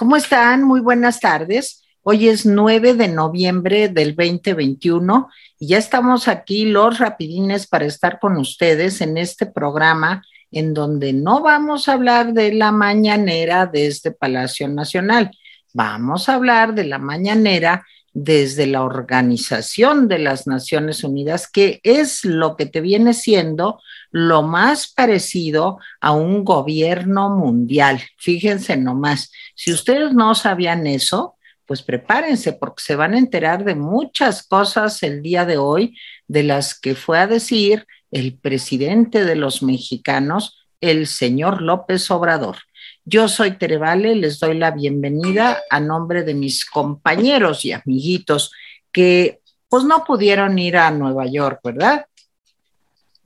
[0.00, 0.62] ¿Cómo están?
[0.62, 1.84] Muy buenas tardes.
[2.02, 5.28] Hoy es 9 de noviembre del 2021
[5.58, 11.12] y ya estamos aquí los rapidines para estar con ustedes en este programa en donde
[11.12, 15.32] no vamos a hablar de la mañanera desde Palacio Nacional,
[15.74, 22.24] vamos a hablar de la mañanera desde la Organización de las Naciones Unidas, que es
[22.24, 28.00] lo que te viene siendo lo más parecido a un gobierno mundial.
[28.18, 33.76] Fíjense nomás, si ustedes no sabían eso, pues prepárense porque se van a enterar de
[33.76, 35.96] muchas cosas el día de hoy,
[36.26, 42.56] de las que fue a decir el presidente de los mexicanos, el señor López Obrador.
[43.12, 48.52] Yo soy Terevale, les doy la bienvenida a nombre de mis compañeros y amiguitos
[48.92, 52.06] que pues no pudieron ir a Nueva York, ¿verdad?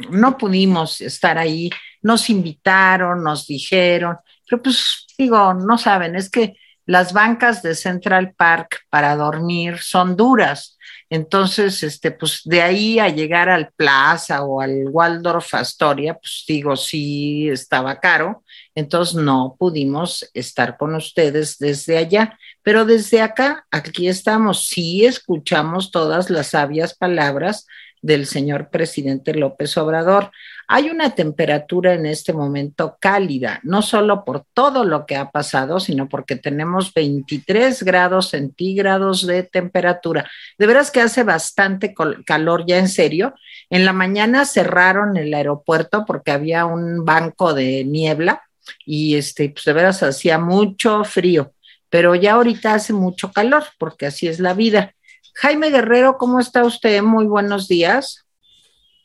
[0.09, 1.69] No pudimos estar ahí,
[2.01, 4.17] nos invitaron, nos dijeron,
[4.49, 10.17] pero pues digo, no saben, es que las bancas de Central Park para dormir son
[10.17, 10.79] duras.
[11.11, 16.75] Entonces, este, pues de ahí a llegar al Plaza o al Waldorf Astoria, pues digo,
[16.75, 18.44] sí estaba caro,
[18.75, 25.91] entonces no pudimos estar con ustedes desde allá, pero desde acá, aquí estamos, sí escuchamos
[25.91, 27.67] todas las sabias palabras
[28.05, 30.31] del señor presidente López Obrador.
[30.69, 35.81] Hay una temperatura en este momento cálida, no solo por todo lo que ha pasado,
[35.81, 40.31] sino porque tenemos 23 grados centígrados de temperatura.
[40.59, 41.95] De veras que hace bastante
[42.27, 43.35] calor ya en serio.
[43.71, 48.43] En la mañana cerraron el aeropuerto porque había un banco de niebla
[48.85, 51.53] y este, pues de veras hacía mucho frío,
[51.89, 54.95] pero ya ahorita hace mucho calor porque así es la vida.
[55.35, 57.03] Jaime Guerrero, ¿cómo está usted?
[57.03, 58.25] Muy buenos días.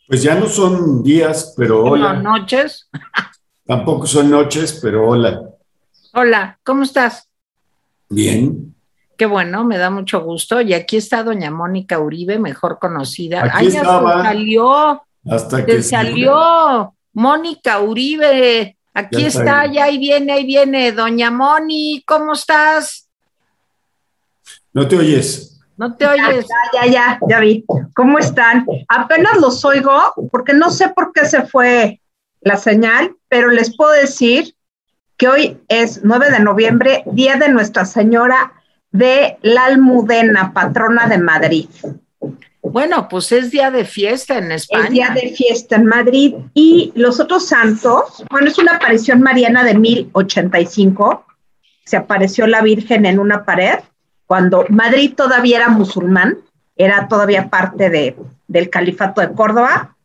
[0.07, 2.13] Pues ya no son días, pero hola.
[2.13, 2.89] No, noches.
[3.65, 5.41] Tampoco son noches, pero hola.
[6.13, 7.29] Hola, ¿cómo estás?
[8.09, 8.75] Bien.
[9.15, 10.61] Qué bueno, me da mucho gusto.
[10.61, 13.43] Y aquí está doña Mónica Uribe, mejor conocida.
[13.43, 14.23] Aquí Ay, ya estaba.
[14.23, 15.03] salió.
[15.29, 16.95] Hasta que Se salió.
[17.13, 18.78] Mónica Uribe.
[18.93, 19.65] Aquí Ya está, está.
[19.73, 20.91] ya ahí viene, ahí viene.
[20.91, 23.07] Doña Moni, ¿cómo estás?
[24.73, 25.59] No te oyes.
[25.77, 26.45] No te oyes.
[26.73, 27.65] Ya, ya, ya, ya vi.
[27.95, 28.65] ¿Cómo están?
[28.87, 32.01] Apenas los oigo porque no sé por qué se fue
[32.41, 34.55] la señal, pero les puedo decir
[35.17, 38.53] que hoy es 9 de noviembre, día de Nuestra Señora
[38.91, 41.69] de la Almudena, patrona de Madrid.
[42.71, 44.85] Bueno, pues es día de fiesta en España.
[44.85, 46.35] Es día de fiesta en Madrid.
[46.53, 51.25] Y los otros santos, bueno, es una aparición mariana de 1085.
[51.85, 53.79] Se apareció la Virgen en una pared
[54.29, 56.37] cuando Madrid todavía era musulmán,
[56.75, 58.15] era todavía parte de,
[58.47, 59.95] del califato de Córdoba.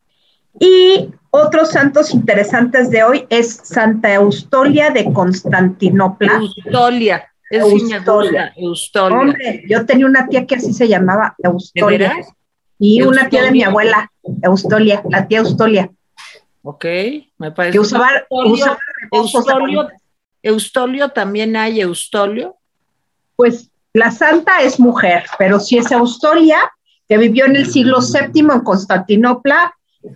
[0.59, 6.37] Y otros santos interesantes de hoy es Santa Eustolia de Constantinopla.
[6.37, 7.23] Eustolia.
[7.51, 8.51] Es Eustolia.
[8.57, 9.19] Eustolia.
[9.19, 12.09] Hombre, yo tenía una tía que así se llamaba ¿De Eustolia.
[12.09, 12.27] veras?
[12.77, 15.91] Y una tía de mi abuela, Eustolia, la tía Eustolia.
[16.63, 16.85] Ok,
[17.37, 17.73] me parece.
[17.73, 18.77] que usaba, Eustolio,
[19.11, 19.89] usaba
[20.41, 22.57] Eustolio también hay Eustolio.
[23.35, 26.57] Pues la santa es mujer, pero sí es Eustolia,
[27.07, 29.73] que vivió en el siglo VII en Constantinopla,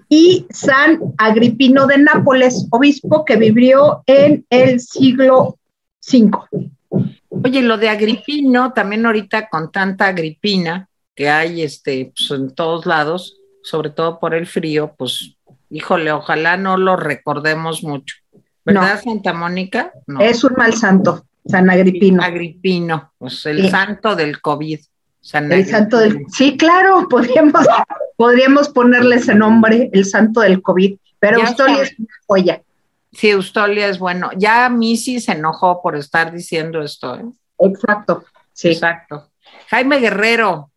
[0.07, 5.57] y San Agripino de Nápoles, obispo que vivió en el siglo
[6.11, 6.31] V.
[7.29, 10.88] Oye, lo de Agripino, también ahorita con tanta Agripina
[11.19, 15.35] que hay este, pues, en todos lados, sobre todo por el frío, pues,
[15.69, 18.15] híjole, ojalá no lo recordemos mucho.
[18.63, 19.91] ¿Verdad, Santa Mónica?
[20.07, 20.21] No.
[20.21, 22.23] Es un mal santo, San Agripino.
[22.23, 23.69] Agripino, pues el Sí.
[23.69, 24.79] santo del COVID.
[25.19, 26.25] San El santo del...
[26.29, 27.67] Sí, claro, podríamos,
[28.15, 32.61] podríamos ponerle ese nombre, el santo del COVID, pero Eustolia es una joya.
[33.11, 34.29] Sí, Eustolia es bueno.
[34.37, 37.15] Ya Missy se enojó por estar diciendo esto.
[37.15, 37.25] ¿eh?
[37.59, 38.69] Exacto, sí.
[38.69, 39.29] Exacto.
[39.67, 40.68] Jaime Guerrero,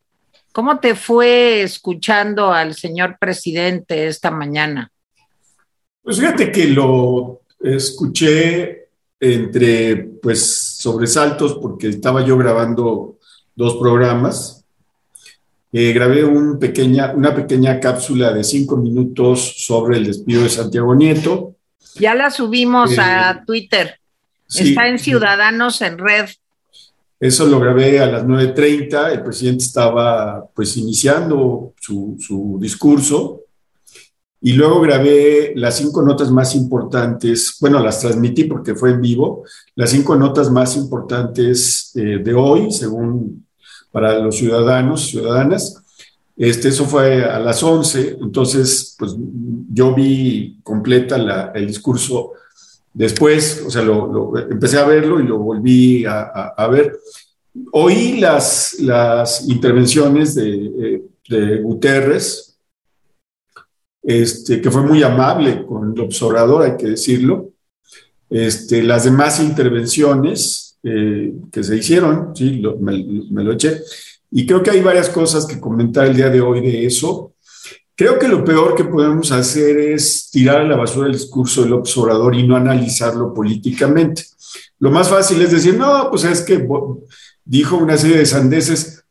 [0.53, 4.91] ¿cómo te fue escuchando al señor presidente esta mañana?
[6.03, 8.89] Pues fíjate que lo escuché
[9.21, 13.19] entre pues sobresaltos porque estaba yo grabando
[13.55, 14.65] dos programas.
[15.73, 20.95] Eh, grabé un pequeña, una pequeña cápsula de cinco minutos sobre el despido de Santiago
[20.95, 21.55] Nieto.
[21.95, 23.99] Ya la subimos Eh, a Twitter.
[24.49, 26.29] Sí, Está en Ciudadanos en Red.
[27.23, 33.43] Eso lo grabé a las 9.30, el presidente estaba pues iniciando su, su discurso
[34.41, 39.45] y luego grabé las cinco notas más importantes, bueno, las transmití porque fue en vivo,
[39.77, 43.47] las cinco notas más importantes eh, de hoy, según
[43.93, 45.81] para los ciudadanos, ciudadanas.
[46.37, 49.15] Este, eso fue a las 11, entonces pues
[49.73, 52.33] yo vi completa el discurso
[52.95, 56.99] Después, o sea, lo, empecé a verlo y lo volví a, ver.
[57.73, 62.53] Oí las, las intervenciones de, de Guterres,
[64.03, 67.51] este, que fue muy amable con el observador, hay que decirlo.
[68.29, 73.81] Este, las demás intervenciones eh, que se hicieron, sí, me, lo eché.
[74.31, 77.35] Y creo que hay varias cosas que comentar el día de hoy de eso.
[77.95, 81.75] Creo que lo peor que podemos hacer es tirar a la basura el discurso del
[81.75, 84.25] observador y no analizarlo políticamente.
[84.79, 86.67] Lo más fácil es decir, no, pues es que
[87.45, 89.05] dijo una serie de sandeces.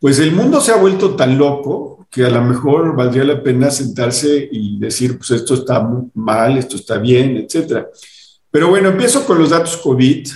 [0.00, 3.70] Pues el mundo se ha vuelto tan loco que a lo mejor valdría la pena
[3.70, 7.88] sentarse y decir, pues esto está mal, esto está bien, etcétera.
[8.50, 10.28] Pero bueno, empiezo con los datos COVID.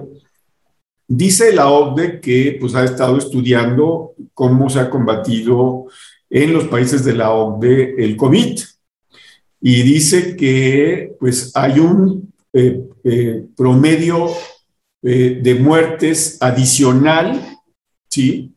[1.08, 5.86] Dice la OCDE que pues, ha estado estudiando cómo se ha combatido
[6.28, 8.60] en los países de la OCDE el COVID
[9.62, 14.28] y dice que pues, hay un eh, promedio
[15.00, 17.58] de muertes adicional,
[18.10, 18.52] ¿sí?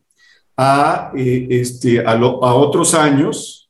[0.56, 3.68] A, eh, este, a, otros años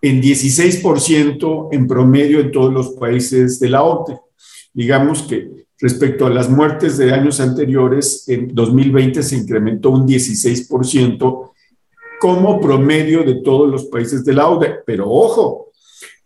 [0.00, 4.18] en 16% en promedio en todos los países de la OTE.
[4.72, 11.50] Digamos que respecto a las muertes de años anteriores, en 2020 se incrementó un 16%
[12.20, 14.80] como promedio de todos los países de la OTE.
[14.86, 15.70] Pero ojo,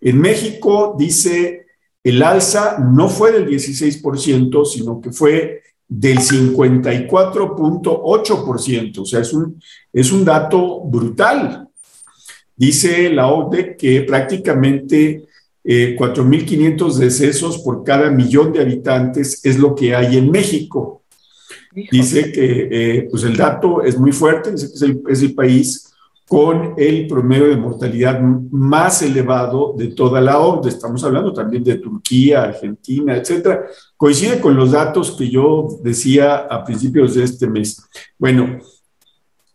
[0.01, 1.67] en México dice
[2.05, 5.62] el alza no fue del 16%, sino que fue
[5.95, 9.61] del 54.8%, o sea, es un,
[9.93, 11.69] es un dato brutal.
[12.57, 15.27] Dice la OCDE que prácticamente
[15.63, 21.03] 4.500 eh, decesos por cada millón de habitantes es lo que hay en México.
[21.91, 25.35] Dice que eh, pues el dato es muy fuerte, dice que es el, es el
[25.35, 25.92] país
[26.33, 30.71] con el promedio de mortalidad más elevado de toda la OCDE.
[30.71, 33.67] Estamos hablando también de Turquía, Argentina, etcétera.
[33.99, 37.87] Coincide con los datos que yo decía a principios de este mes.
[38.19, 38.61] Bueno,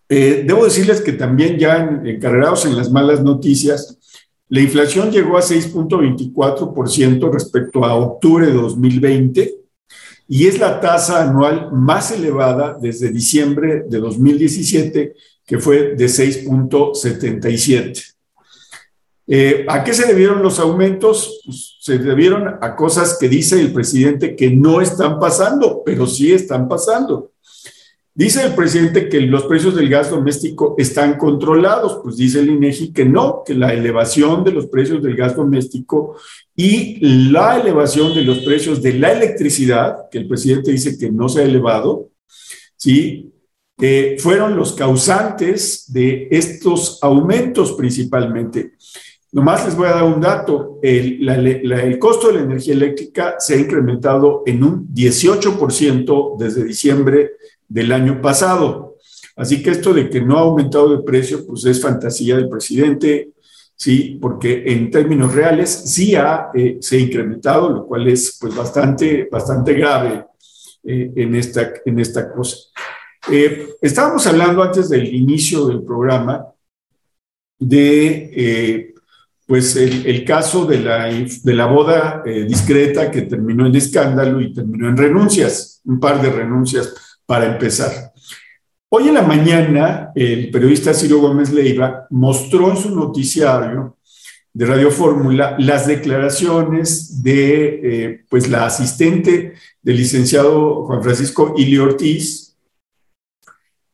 [0.07, 3.97] eh, debo decirles que también ya encargados en las malas noticias,
[4.47, 9.55] la inflación llegó a 6.24% respecto a octubre de 2020
[10.27, 15.15] y es la tasa anual más elevada desde diciembre de 2017
[15.47, 18.13] que fue de 6.77.
[19.29, 21.41] Eh, ¿A qué se debieron los aumentos?
[21.45, 26.33] Pues, se debieron a cosas que dice el presidente que no están pasando, pero sí
[26.33, 27.31] están pasando.
[28.13, 32.91] Dice el presidente que los precios del gas doméstico están controlados, pues dice el INEGI
[32.91, 36.17] que no, que la elevación de los precios del gas doméstico
[36.55, 41.29] y la elevación de los precios de la electricidad, que el presidente dice que no
[41.29, 42.09] se ha elevado,
[42.75, 43.31] ¿sí?
[44.17, 48.73] Fueron los causantes de estos aumentos principalmente.
[49.31, 50.79] Nomás les voy a dar un dato.
[50.81, 57.31] El, el, costo de la energía eléctrica se ha incrementado en un 18% desde diciembre
[57.67, 58.95] del año pasado.
[59.35, 63.29] Así que esto de que no ha aumentado de precio, pues es fantasía del presidente,
[63.75, 68.55] sí, porque en términos reales sí ha, eh, se ha incrementado, lo cual es pues
[68.55, 70.25] bastante, bastante grave
[70.83, 72.57] eh, en, esta, en esta cosa.
[73.29, 76.47] Eh, estábamos hablando antes del inicio del programa
[77.59, 78.93] de eh,
[79.45, 84.53] pues el, caso de la, de la boda eh, discreta que terminó en escándalo y
[84.53, 86.93] terminó en renuncias, un par de renuncias
[87.25, 88.13] para empezar.
[88.89, 93.97] Hoy en la mañana, el periodista Ciro Gómez Leiva mostró en su noticiario
[94.53, 102.46] de Radio Fórmula las declaraciones de pues la asistente del licenciado Juan Francisco Ili Ortiz,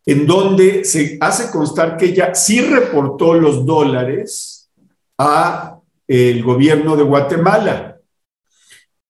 [0.05, 4.69] en donde se hace constar que ella sí reportó los dólares
[5.17, 7.97] a el gobierno de Guatemala.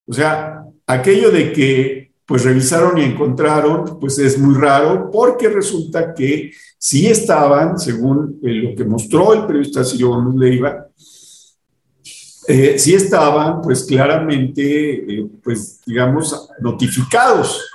[0.06, 6.14] O sea, aquello de que pues revisaron y encontraron, pues es muy raro porque resulta
[6.14, 10.88] que sí estaban, según eh, lo que mostró el periodista Ciro Leiva,
[12.48, 17.70] eh, sí estaban pues claramente, eh, pues digamos, notificados.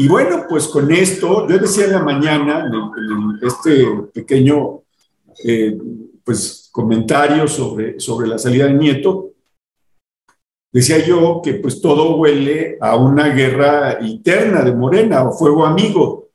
[0.00, 4.80] Y bueno, pues con esto, yo decía en la mañana, en, este pequeño
[5.44, 5.76] eh,
[6.24, 9.32] pues, comentario sobre, sobre la salida de Nieto,
[10.72, 16.30] decía yo que pues todo huele a una guerra interna de Morena o fuego amigo,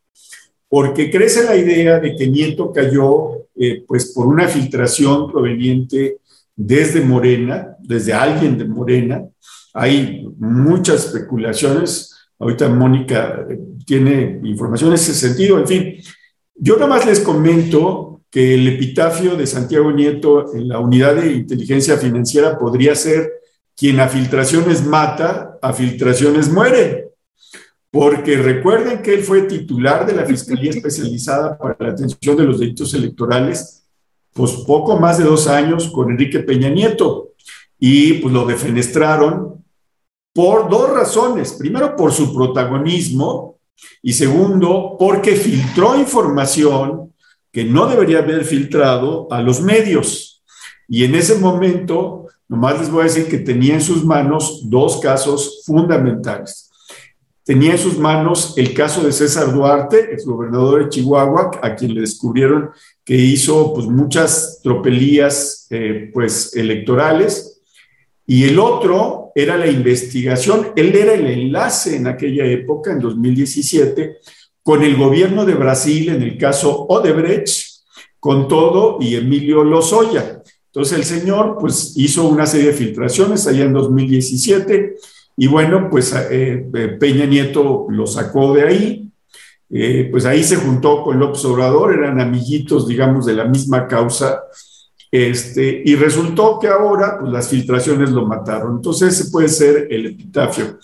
[0.69, 6.19] porque crece la idea de que Nieto cayó eh, pues por una filtración proveniente
[6.55, 9.27] desde Morena, desde alguien de Morena.
[9.73, 12.14] Hay muchas especulaciones.
[12.39, 15.57] Ahorita Mónica eh, tiene información en ese sentido.
[15.59, 15.95] En fin,
[16.55, 21.33] yo nada más les comento que el epitafio de Santiago Nieto en la unidad de
[21.33, 23.31] inteligencia financiera podría ser
[23.77, 27.11] quien a filtraciones mata, a filtraciones muere.
[27.91, 32.59] Porque recuerden que él fue titular de la Fiscalía Especializada para la Atención de los
[32.59, 33.87] Delitos Electorales,
[34.33, 37.35] pues poco más de dos años con Enrique Peña Nieto.
[37.79, 39.64] Y pues lo defenestraron
[40.35, 41.53] por dos razones.
[41.53, 43.57] Primero, por su protagonismo
[44.03, 47.13] y segundo, porque filtró información
[47.53, 50.43] que no debería haber filtrado a los medios.
[50.89, 54.99] Y en ese momento, nomás les voy a decir que tenía en sus manos dos
[54.99, 56.69] casos fundamentales.
[57.45, 61.93] Tenía en sus manos el caso de César Duarte, ex gobernador de Chihuahua, a quien
[61.93, 62.71] le descubrieron
[63.05, 67.54] que hizo pues, muchas tropelías eh, pues, electorales.
[68.27, 70.71] Y el otro era la investigación.
[70.75, 74.17] Él era el enlace en aquella época, en 2017,
[74.63, 77.83] con el gobierno de Brasil en el caso Odebrecht,
[78.19, 80.41] con todo y Emilio Lozoya.
[80.67, 84.95] Entonces el señor pues hizo una serie de filtraciones allá en 2017
[85.37, 89.11] y bueno, pues eh, eh, Peña Nieto lo sacó de ahí,
[89.69, 94.43] eh, pues ahí se juntó con López Obrador, eran amiguitos, digamos, de la misma causa,
[95.15, 98.77] este, y resultó que ahora pues, las filtraciones lo mataron.
[98.77, 100.79] Entonces ese puede ser el epitafio.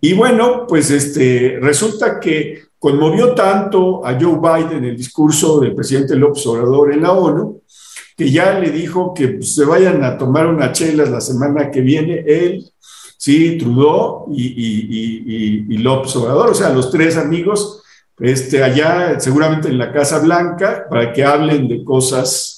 [0.00, 6.16] Y bueno, pues este, resulta que Conmovió tanto a Joe Biden el discurso del presidente
[6.16, 7.62] López Obrador en la ONU,
[8.14, 11.80] que ya le dijo que pues, se vayan a tomar una chela la semana que
[11.80, 12.62] viene, él,
[13.16, 17.82] sí, Trudeau y, López Obrador, o sea, los tres amigos,
[18.18, 22.53] este, allá seguramente en la Casa Blanca, para que hablen de cosas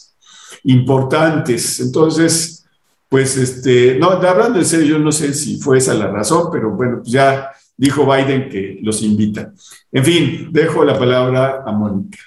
[0.66, 1.80] importantes.
[1.80, 2.66] Entonces,
[3.08, 6.70] pues, este, no, hablando en serio, yo no sé si fue esa la razón, pero
[6.70, 9.52] bueno, pues ya dijo Biden que los invita.
[9.92, 12.18] En fin, dejo la palabra a Mónica.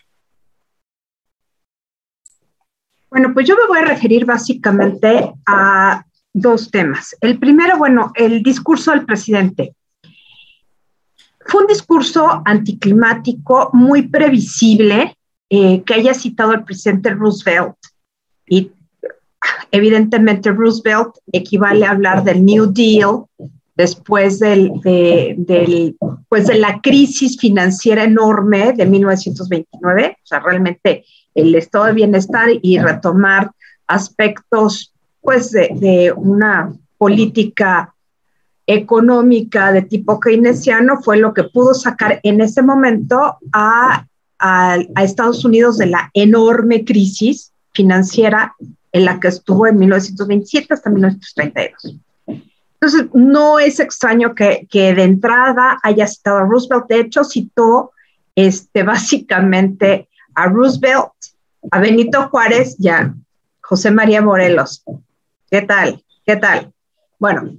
[3.10, 7.16] Bueno, pues yo me voy a referir básicamente a dos temas.
[7.22, 9.76] El primero, bueno, el discurso del presidente.
[11.46, 15.18] Fue un discurso anticlimático muy previsible
[15.50, 17.76] eh, que haya citado el presidente Roosevelt.
[18.50, 18.72] Y
[19.72, 23.26] evidentemente Roosevelt equivale a hablar del New Deal,
[23.80, 25.96] después del, de,
[26.28, 32.50] pues de la crisis financiera enorme de 1929, o sea, realmente el estado de bienestar
[32.62, 33.52] y retomar
[33.88, 37.96] aspectos pues de, una política
[38.68, 44.06] económica de tipo keynesiano fue lo que pudo sacar en ese momento a,
[44.40, 48.58] a, a, Estados Unidos de la enorme crisis financiera
[48.92, 51.96] en la que estuvo en 1927 hasta 1932.
[52.74, 56.88] Entonces, no es extraño que, de entrada haya citado a Roosevelt.
[56.90, 57.92] De hecho, citó
[58.36, 61.14] este, básicamente a Roosevelt,
[61.72, 63.14] a Benito Juárez y a
[63.62, 64.84] José María Morelos.
[65.50, 66.04] ¿Qué tal?
[66.26, 66.74] ¿Qué tal?
[67.18, 67.54] Bueno,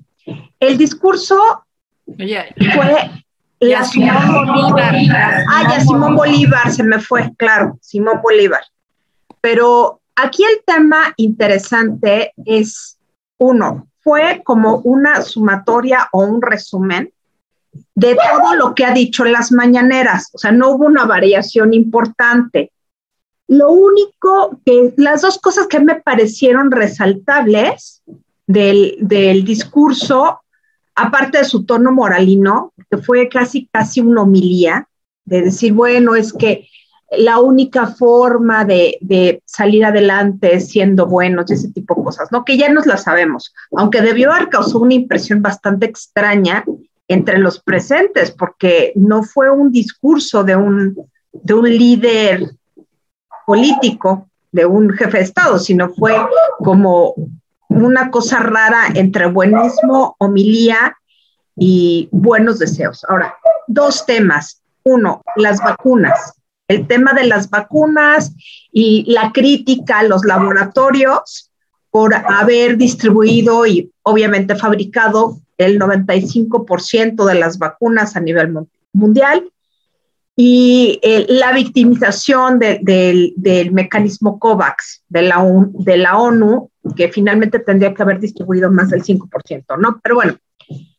[0.59, 1.65] el discurso
[2.05, 2.47] fue
[3.61, 5.45] la Simón Bolívar.
[5.49, 8.63] Ah, ya Simón Bolívar, se me fue, claro, Simón Bolívar.
[9.41, 12.99] Pero aquí el tema interesante es,
[13.39, 17.13] uno, fue como una sumatoria o un resumen
[17.95, 22.73] de todo lo que ha dicho las mañaneras, o sea, no hubo una variación importante.
[23.47, 28.03] Lo único que, las dos cosas que me parecieron resaltables
[28.47, 30.41] del, del discurso,
[30.95, 34.89] aparte de su tono moralino, que fue casi, casi una homilía,
[35.25, 36.69] de decir, bueno, es que
[37.11, 42.45] la única forma de, salir adelante siendo buenos y ese tipo de cosas, ¿no?
[42.45, 46.65] Que ya nos la sabemos, aunque debió haber causado una impresión bastante extraña
[47.09, 50.97] entre los presentes, porque no fue un discurso de un,
[51.33, 52.49] de un líder
[53.45, 56.15] político, de un jefe de Estado, sino fue
[56.59, 57.15] como
[57.69, 60.97] una cosa rara entre buenismo, homilía
[61.57, 63.05] y buenos deseos.
[63.09, 63.35] Ahora,
[63.67, 64.63] dos temas.
[64.83, 66.40] Uno, las vacunas
[66.71, 68.33] el tema de las vacunas
[68.73, 71.51] y la crítica a los laboratorios
[71.91, 78.55] por haber distribuido y obviamente fabricado el 95% de las vacunas a nivel
[78.93, 79.51] mundial.
[80.37, 87.93] y eh, la victimización del mecanismo COVAX de la, de la ONU, que finalmente tendría
[87.93, 90.01] que haber distribuido más del 5%, ¿no?
[90.03, 90.39] Pero bueno,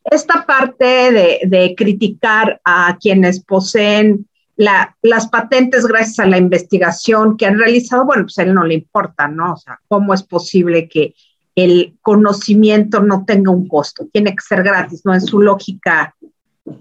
[0.04, 4.28] esta parte de, criticar a quienes poseen
[4.62, 8.74] las patentes gracias a la investigación que han realizado, bueno, pues a él no le
[8.74, 9.54] importa, ¿no?
[9.54, 11.14] O sea, ¿cómo es posible que
[11.54, 14.06] el conocimiento no tenga un costo?
[14.12, 15.14] Tiene que ser gratis, ¿no?
[15.14, 16.14] En su lógica,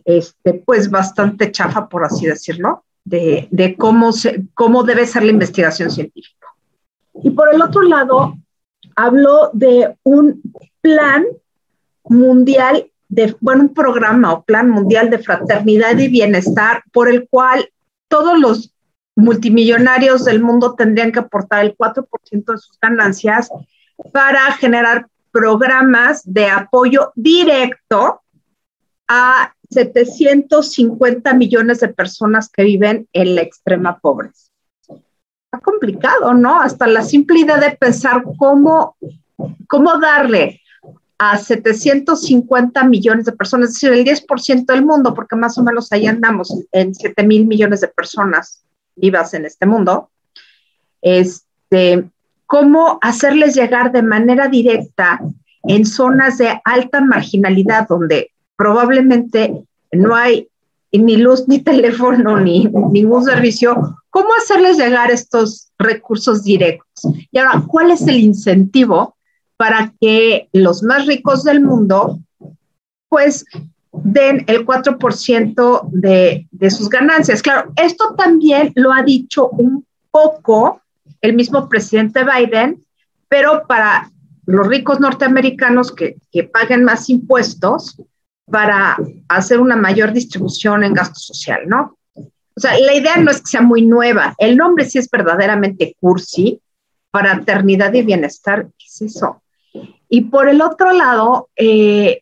[0.06, 5.32] este, pues bastante chafa, por así decirlo, de, de cómo, se, cómo debe ser la
[5.32, 6.48] investigación científica.
[7.24, 8.38] Y por el otro lado,
[8.96, 10.42] habló de un
[10.82, 11.26] plan
[12.04, 17.70] mundial de, bueno, un programa o plan mundial de fraternidad y bienestar por el cual
[18.08, 18.74] todos los
[19.18, 23.50] multimillonarios del mundo tendrían que aportar el 4% de sus ganancias
[24.14, 28.22] para generar programas de apoyo directo
[29.10, 34.50] a 750 millones de personas que viven en la extrema pobreza.
[34.88, 36.62] Está complicado, ¿no?
[36.62, 38.96] Hasta la simple idea de pensar cómo,
[39.68, 40.61] cómo darle
[41.24, 45.92] a 750 millones de personas, es decir, el 10% del mundo, porque más o menos
[45.92, 48.64] ahí andamos en 7 mil millones de personas
[48.96, 50.10] vivas en este mundo.
[51.00, 52.10] Este,
[52.48, 55.22] cómo hacerles llegar de manera directa
[55.62, 60.48] en zonas de alta marginalidad donde probablemente no hay
[60.92, 67.14] ni luz, ni teléfono, ni ningún servicio, ¿cómo hacerles llegar estos recursos directos?
[67.32, 69.16] Y ahora, ¿cuál es el incentivo
[69.62, 72.18] para que los más ricos del mundo,
[73.10, 73.46] pues,
[73.92, 77.44] den el 4% de, de sus ganancias.
[77.44, 80.82] Claro, esto también lo ha dicho un poco
[81.22, 82.84] el mismo presidente Biden,
[83.30, 84.10] pero para
[84.48, 88.02] los ricos norteamericanos que, que, paguen más impuestos
[88.46, 92.00] para hacer una mayor distribución en gasto social, ¿no?
[92.16, 95.96] O sea, la idea no es que sea muy nueva, el nombre sí es verdaderamente
[96.00, 96.60] cursi,
[97.12, 99.42] fraternidad y bienestar, ¿qué es eso?
[100.14, 102.22] Y por el otro lado, eh,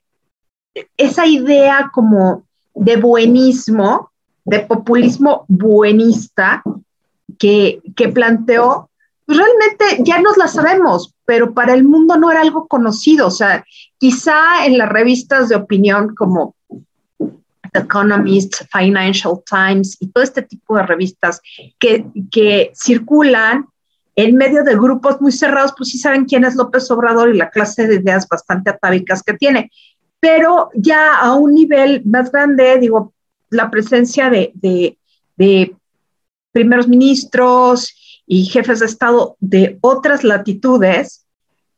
[0.95, 2.43] esa idea como
[2.75, 4.11] de buenismo,
[4.45, 6.61] de populismo buenista
[7.39, 8.91] que, que planteó,
[9.25, 13.25] pues realmente ya nos la sabemos, pero para el mundo no era algo conocido.
[13.25, 13.65] O sea,
[13.97, 16.53] quizá en las revistas de opinión como
[17.73, 21.41] The Economist, Financial Times y todo este tipo de revistas
[21.79, 23.65] que, que circulan
[24.15, 27.49] en medio de grupos muy cerrados, pues sí saben quién es López Obrador y la
[27.49, 29.71] clase de ideas bastante atávicas que tiene.
[30.19, 33.13] Pero ya a un nivel más grande, digo,
[33.49, 34.97] la presencia de,
[36.51, 41.25] primeros ministros y jefes de Estado de otras latitudes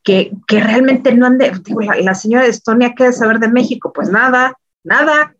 [0.02, 3.38] que, que realmente no han de, digo, la, la, señora de Estonia, ¿qué de saber
[3.38, 3.92] de México?
[3.92, 5.36] Pues nada, nada.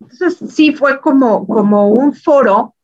[0.00, 2.74] Entonces sí fue como, como un foro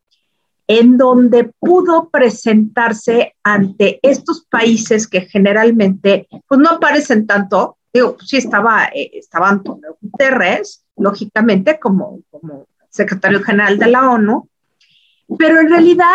[0.69, 7.79] en donde pudo presentarse ante estos países que generalmente pues no aparecen tanto.
[7.93, 14.47] Digo, sí estaba, eh, estaba Antonio Guterres, lógicamente, como, como secretario general de la ONU,
[15.39, 16.13] pero en realidad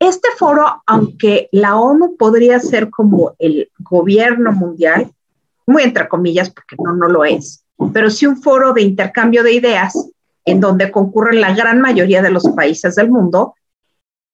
[0.00, 5.12] este foro, aunque la ONU podría ser como el gobierno mundial,
[5.64, 9.52] muy entre comillas, porque no, no lo es, pero sí un foro de intercambio de
[9.52, 10.10] ideas
[10.44, 13.54] en donde concurren la gran mayoría de los países del mundo,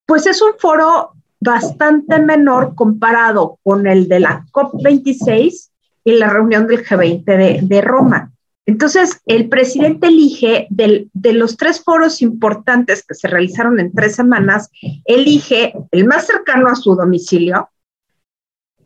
[0.08, 5.68] pues es un foro bastante menor comparado con el de la COP26
[6.02, 8.32] y la reunión del G20 de, Roma.
[8.64, 14.70] Entonces, el presidente elige de los tres foros importantes que se realizaron en tres semanas,
[15.04, 17.68] elige el más cercano a su domicilio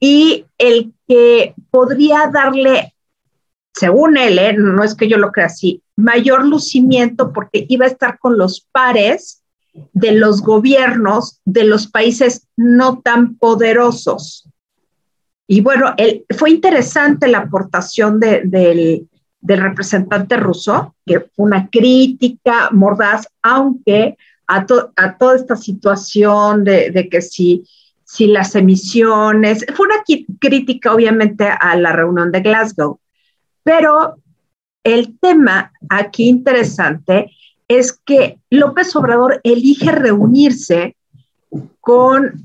[0.00, 2.94] y el que podría darle,
[3.72, 4.54] según él, ¿eh?
[4.54, 8.66] no es que yo lo crea así, mayor lucimiento porque iba a estar con los
[8.72, 9.41] pares
[9.92, 14.48] de los gobiernos de los países no tan poderosos.
[15.46, 15.94] Y bueno,
[16.36, 19.08] fue interesante la aportación del,
[19.42, 24.64] representante ruso, que fue una crítica mordaz, aunque a,
[24.96, 27.64] a toda esta situación de, que si,
[28.04, 30.02] si las emisiones, fue una
[30.38, 33.00] crítica obviamente a la reunión de Glasgow,
[33.62, 34.16] pero
[34.84, 37.30] el tema aquí interesante
[37.76, 40.96] es que López Obrador elige reunirse
[41.80, 42.44] con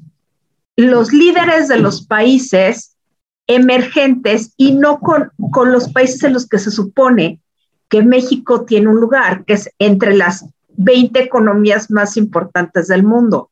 [0.76, 2.96] los líderes de los países
[3.48, 7.40] emergentes y no con, con, los países en los que se supone
[7.90, 13.50] que México tiene un lugar, que es entre las 20 economías más importantes del mundo.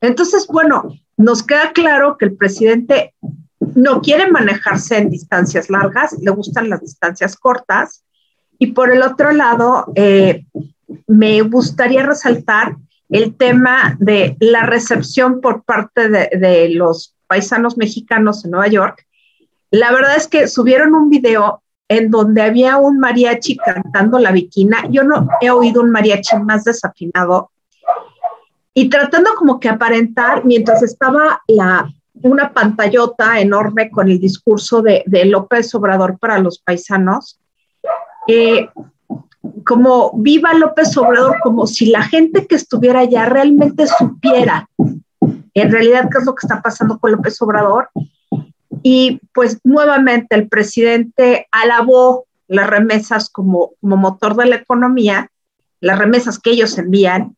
[0.00, 3.14] Entonces, bueno, nos queda claro que el presidente
[3.74, 8.04] no quiere manejarse en distancias largas, le gustan las distancias cortas.
[8.58, 10.46] Y por el otro lado, eh,
[11.06, 12.76] me gustaría resaltar
[13.08, 19.06] el tema de la recepción por parte de, los paisanos mexicanos en Nueva York.
[19.70, 24.86] La verdad es que subieron un video en donde había un mariachi cantando la viquina.
[24.90, 27.50] Yo no he oído un mariachi más desafinado
[28.74, 31.90] y tratando como que aparentar, mientras estaba la,
[32.22, 37.40] una pantallota enorme con el discurso de, López Obrador para los paisanos,
[38.28, 38.68] eh,
[39.64, 44.68] como viva López Obrador, como si la gente que estuviera allá realmente supiera
[45.54, 47.88] en realidad qué es lo que está pasando con López Obrador.
[48.82, 55.30] Y pues nuevamente el presidente alabó las remesas como, como motor de la economía,
[55.80, 57.36] las remesas que ellos envían,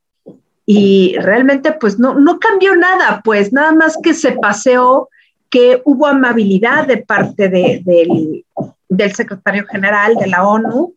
[0.71, 5.09] y realmente pues no, no cambió nada, pues nada más que se paseó,
[5.49, 8.45] que hubo amabilidad de parte del,
[8.87, 10.95] del secretario general de la ONU,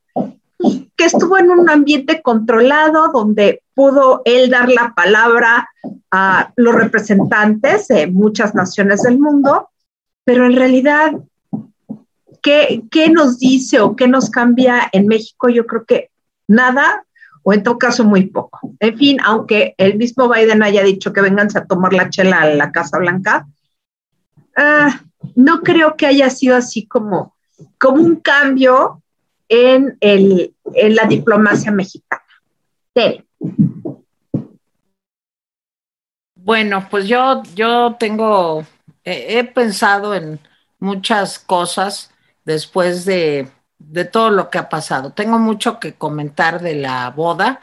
[0.95, 5.69] que estuvo en un ambiente controlado donde pudo él dar la palabra
[6.11, 9.69] a los representantes de muchas naciones del mundo,
[10.23, 11.13] pero en realidad,
[12.41, 15.49] ¿qué, ¿qué, nos dice o qué nos cambia en México?
[15.49, 16.09] Yo creo que
[16.47, 17.05] nada,
[17.43, 18.59] o en todo caso muy poco.
[18.79, 22.45] En fin, aunque el mismo Biden haya dicho que vengan a tomar la chela a
[22.45, 23.47] la Casa Blanca,
[24.55, 25.01] ah,
[25.35, 27.35] no creo que haya sido así como,
[27.79, 29.01] como un cambio
[29.51, 32.23] en, el, en la diplomacia mexicana.
[36.35, 38.65] Bueno, pues yo, yo tengo,
[39.03, 40.39] he pensado en
[40.79, 42.11] muchas cosas
[42.45, 45.11] después de, de, todo lo que ha pasado.
[45.11, 47.61] Tengo mucho que comentar de la boda,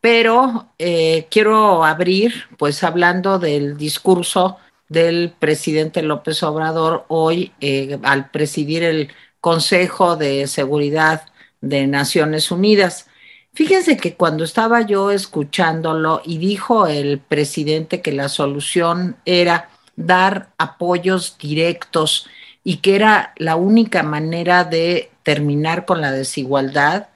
[0.00, 4.56] pero eh, quiero abrir, pues hablando del discurso
[4.88, 11.26] del presidente López Obrador hoy eh, al presidir el Consejo de Seguridad
[11.60, 13.06] de Naciones Unidas.
[13.52, 20.50] Fíjense que cuando estaba yo escuchándolo y dijo el presidente que la solución era dar
[20.56, 22.28] apoyos directos
[22.62, 27.08] y que era la única manera de terminar con la desigualdad,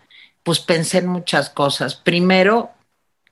[0.42, 1.94] pues pensé en muchas cosas.
[1.94, 2.70] Primero,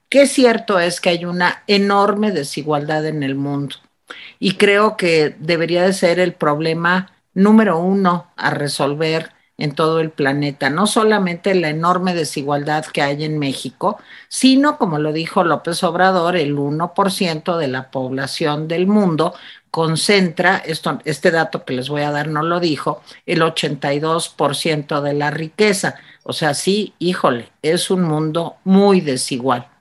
[0.09, 3.75] qué cierto es que hay una enorme desigualdad en el mundo
[4.39, 10.09] y creo que debería de ser el problema número uno a resolver en todo el
[10.11, 15.83] planeta, no solamente la enorme desigualdad que hay en México, sino, como lo dijo López
[15.83, 19.35] Obrador, el 1% de la población del mundo
[19.69, 25.13] concentra, esto, este dato que les voy a dar no lo dijo, el 82% de
[25.13, 25.95] la riqueza.
[26.23, 29.72] O sea, sí, híjole, es un mundo muy desigual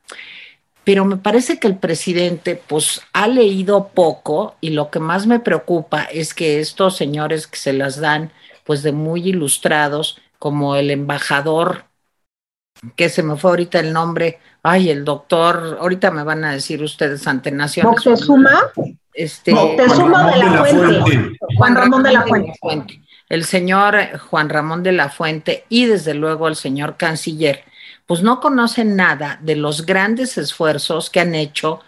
[0.85, 5.41] pero me parece que el presidente pues ha leído poco y lo que más me
[5.41, 8.33] preocupa es que estos señores que se las dan
[8.65, 11.85] pues de muy ilustrados como el embajador
[12.97, 16.83] que se me fue ahorita el nombre, ay, el doctor, ahorita me van a decir
[16.83, 18.73] ustedes ante Naciones Moctezuma.
[19.15, 21.39] Este, Moctezuma de la, Fuente.
[21.57, 22.23] Juan Ramón de la
[22.61, 23.03] Fuente.
[23.29, 27.65] El señor Juan Ramón de la Fuente y desde luego el señor canciller
[28.07, 31.81] pues no conocen nada de los grandes esfuerzos que han hecho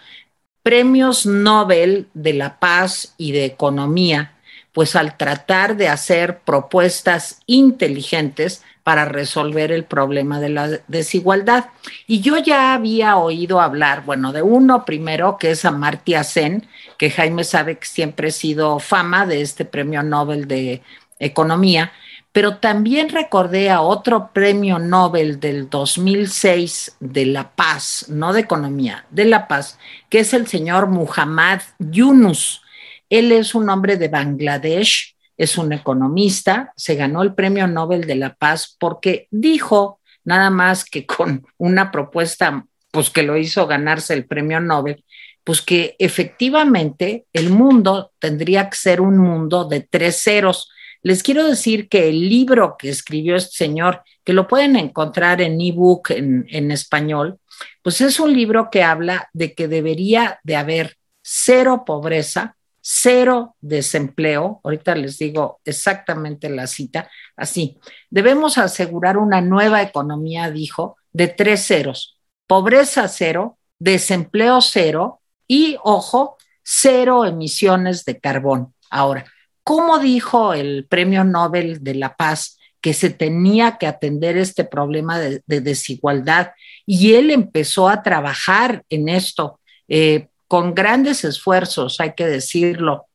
[0.62, 4.32] premios Nobel de la paz y de economía,
[4.72, 11.66] pues al tratar de hacer propuestas inteligentes para resolver el problema de la desigualdad.
[12.06, 16.66] Y yo ya había oído hablar, bueno, de uno primero, que es Amartya Sen,
[16.98, 20.82] que Jaime sabe que siempre ha sido fama de este premio Nobel de
[21.18, 21.92] Economía,
[22.34, 29.06] pero también recordé a otro premio Nobel del 2006 de la paz, no de economía,
[29.12, 29.78] de la paz,
[30.10, 32.60] que es el señor Muhammad Yunus.
[33.08, 38.16] Él es un hombre de Bangladesh, es un economista, se ganó el premio Nobel de
[38.16, 44.12] la paz porque dijo nada más que con una propuesta, pues que lo hizo ganarse
[44.12, 45.04] el premio Nobel,
[45.44, 50.68] pues que efectivamente el mundo tendría que ser un mundo de tres ceros
[51.04, 55.60] les quiero decir que el libro que escribió este señor, que lo pueden encontrar en
[55.60, 57.38] ebook en, en español,
[57.82, 64.60] pues es un libro que habla de que debería de haber cero pobreza, cero desempleo,
[64.64, 67.78] ahorita les digo exactamente la cita, así,
[68.10, 76.38] debemos asegurar una nueva economía, dijo, de tres ceros, pobreza cero, desempleo cero y, ojo,
[76.62, 78.74] cero emisiones de carbón.
[78.90, 79.26] Ahora,
[79.64, 85.18] ¿Cómo dijo el Premio Nobel de la Paz que se tenía que atender este problema
[85.18, 86.52] de, desigualdad?
[86.84, 93.06] Y él empezó a trabajar en esto eh, con grandes esfuerzos, hay que decirlo,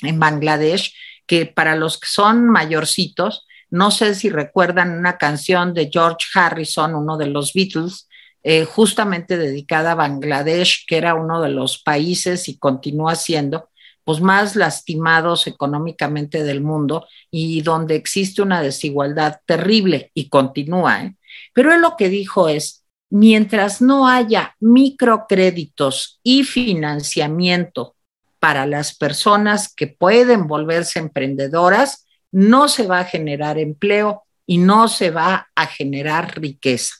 [0.00, 0.94] en Bangladesh,
[1.26, 6.94] que para los que son mayorcitos, no sé si recuerdan una canción de George Harrison,
[6.94, 8.08] uno de los Beatles,
[8.42, 13.70] eh, justamente dedicada a Bangladesh, que era uno de los países y continúa siendo
[14.04, 21.04] pues más lastimados económicamente del mundo y donde existe una desigualdad terrible y continúa.
[21.04, 21.16] ¿eh?
[21.52, 27.96] Pero él lo que dijo es, mientras no haya microcréditos y financiamiento
[28.38, 34.88] para las personas que pueden volverse emprendedoras, no se va a generar empleo y no
[34.88, 36.94] se va a generar riqueza.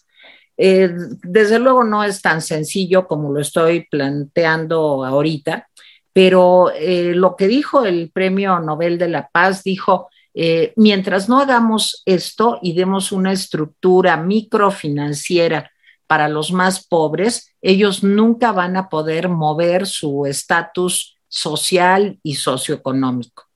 [0.57, 0.91] Eh,
[1.23, 5.69] desde luego no es tan sencillo como lo estoy planteando ahorita,
[6.15, 11.41] pero eh, lo que dijo el Premio Nobel de la Paz, dijo, eh, mientras no
[11.41, 15.73] hagamos esto y demos una estructura microfinanciera
[16.07, 23.47] para los más pobres, ellos nunca van a poder mover su estatus social y socioeconómico.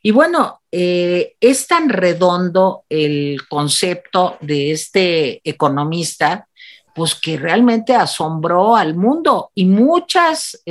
[0.00, 6.46] Y bueno, eh, es tan redondo el concepto de este economista,
[6.94, 10.62] pues que realmente asombró al mundo y muchas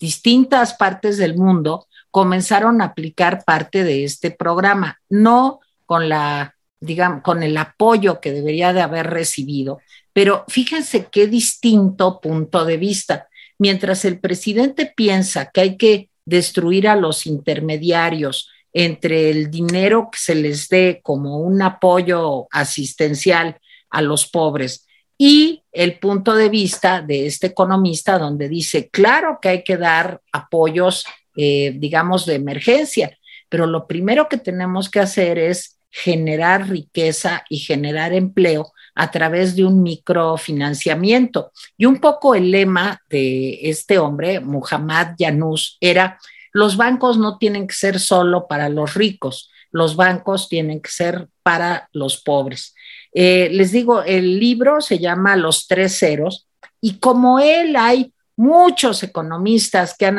[0.00, 7.22] distintas partes del mundo comenzaron a aplicar parte de este programa, no con la digamos,
[7.22, 9.80] con el apoyo que debería de haber recibido,
[10.12, 13.28] pero fíjense qué distinto punto de vista.
[13.58, 20.18] Mientras el presidente piensa que hay que destruir a los intermediarios entre el dinero que
[20.18, 23.58] se les dé como un apoyo asistencial
[23.90, 24.86] a los pobres
[25.22, 30.22] y el punto de vista de este economista donde dice, claro que hay que dar
[30.32, 31.04] apoyos,
[31.36, 33.18] eh, digamos, de emergencia,
[33.50, 39.54] pero lo primero que tenemos que hacer es generar riqueza y generar empleo a través
[39.54, 41.52] de un microfinanciamiento.
[41.76, 46.18] Y un poco el lema de este hombre, Muhammad Yanus, era,
[46.54, 51.28] los bancos no tienen que ser solo para los ricos, los bancos tienen que ser
[51.42, 52.74] para los pobres.
[53.12, 56.46] Eh, les digo, el libro se llama Los Tres Ceros
[56.80, 60.18] y como él hay muchos economistas que han,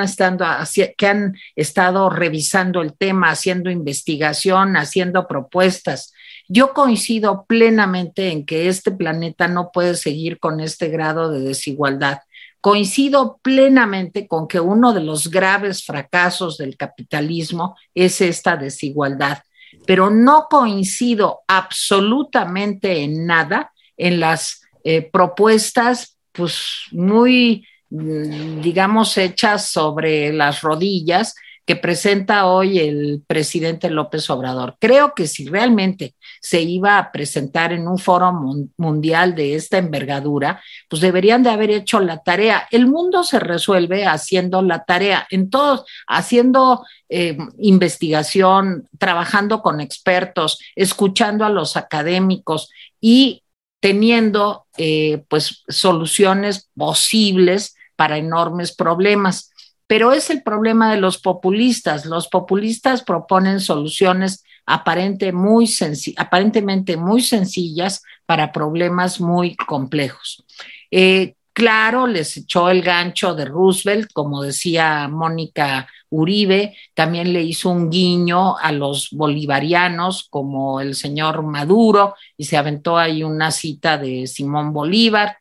[0.96, 6.14] que han estado revisando el tema, haciendo investigación, haciendo propuestas.
[6.48, 12.20] Yo coincido plenamente en que este planeta no puede seguir con este grado de desigualdad.
[12.60, 19.40] Coincido plenamente con que uno de los graves fracasos del capitalismo es esta desigualdad
[19.86, 29.70] pero no coincido absolutamente en nada en las eh, propuestas, pues muy, mm, digamos, hechas
[29.70, 34.76] sobre las rodillas que presenta hoy el presidente López Obrador.
[34.80, 38.34] Creo que si realmente se iba a presentar en un foro
[38.78, 42.68] mundial de esta envergadura, pues deberían de haber hecho la tarea.
[42.72, 50.60] El mundo se resuelve haciendo la tarea, en todos, haciendo eh, investigación, trabajando con expertos,
[50.76, 52.70] escuchando a los académicos
[53.00, 53.44] y
[53.80, 59.52] teniendo eh, pues soluciones posibles para enormes problemas
[59.92, 62.06] pero es el problema de los populistas.
[62.06, 65.70] Los populistas proponen soluciones aparente muy
[66.16, 70.46] aparentemente muy sencillas para problemas muy complejos.
[70.92, 77.70] Eh, claro, les echó el gancho de Roosevelt, como decía Mónica Uribe, también le hizo
[77.70, 83.98] un guiño a los bolivarianos como el señor Maduro y se aventó ahí una cita
[83.98, 85.40] de Simón Bolívar,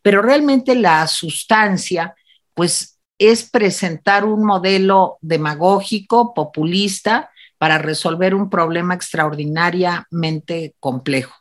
[0.00, 2.14] pero realmente la sustancia,
[2.54, 2.91] pues
[3.30, 11.32] es presentar un modelo demagógico, populista, para resolver un problema extraordinariamente complejo.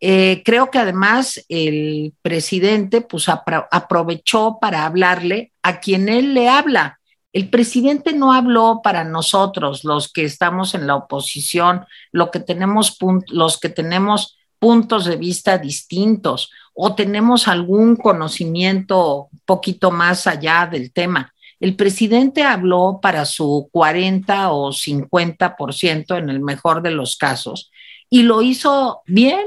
[0.00, 7.00] Eh, creo que además el presidente pues, aprovechó para hablarle a quien él le habla.
[7.34, 12.96] El presidente no habló para nosotros, los que estamos en la oposición, lo que tenemos
[13.28, 20.92] los que tenemos puntos de vista distintos o tenemos algún conocimiento poquito más allá del
[20.92, 21.32] tema.
[21.60, 27.70] El presidente habló para su 40 o 50% en el mejor de los casos
[28.08, 29.44] y lo hizo bien,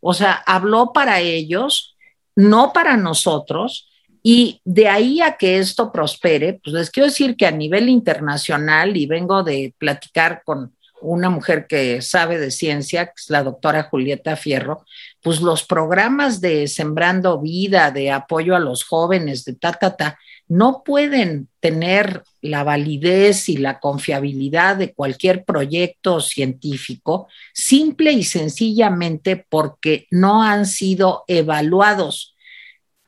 [0.00, 1.96] o sea, habló para ellos,
[2.34, 3.88] no para nosotros,
[4.22, 8.96] y de ahí a que esto prospere, pues les quiero decir que a nivel internacional,
[8.96, 13.84] y vengo de platicar con una mujer que sabe de ciencia, que es la doctora
[13.84, 14.84] Julieta Fierro,
[15.20, 20.18] pues los programas de Sembrando Vida, de apoyo a los jóvenes, de ta, ta, ta,
[20.48, 29.46] no pueden tener la validez y la confiabilidad de cualquier proyecto científico simple y sencillamente
[29.48, 32.34] porque no han sido evaluados.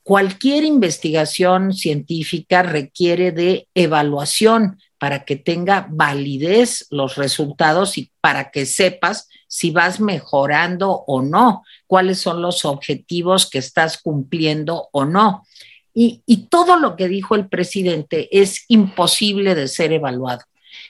[0.02, 8.64] Cualquier investigación científica requiere de evaluación para que tenga validez los resultados y para que
[8.64, 15.47] sepas si vas mejorando o no, cuáles son los objetivos que estás cumpliendo o no.
[15.93, 20.40] Y, y todo lo que dijo el presidente es imposible de ser evaluado.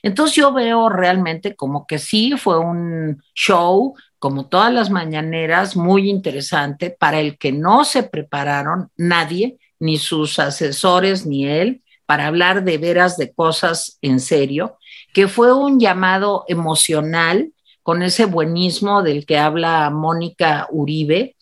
[0.00, 6.08] Entonces yo veo realmente como que sí fue un show, como todas las mañaneras, muy
[6.08, 12.64] interesante para el que no se prepararon nadie, ni sus asesores, ni él, para hablar
[12.64, 14.78] de veras de cosas en serio,
[15.12, 21.36] que fue un llamado emocional con ese buenismo del que habla Mónica Uribe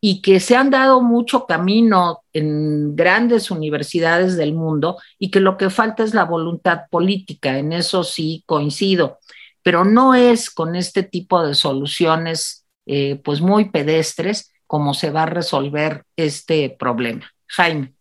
[0.00, 5.56] y que se han dado mucho camino en grandes universidades del mundo y que lo
[5.56, 9.18] que falta es la voluntad política, en eso sí coincido,
[9.62, 15.24] pero no es con este tipo de soluciones eh, pues muy pedestres como se va
[15.24, 17.32] a resolver este problema.
[17.48, 17.97] Jaime.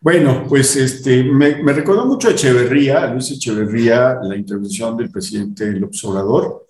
[0.00, 5.72] Bueno, pues este, me, recordó mucho a Echeverría, a Luis Echeverría, la intervención del presidente
[5.72, 6.66] López Obrador.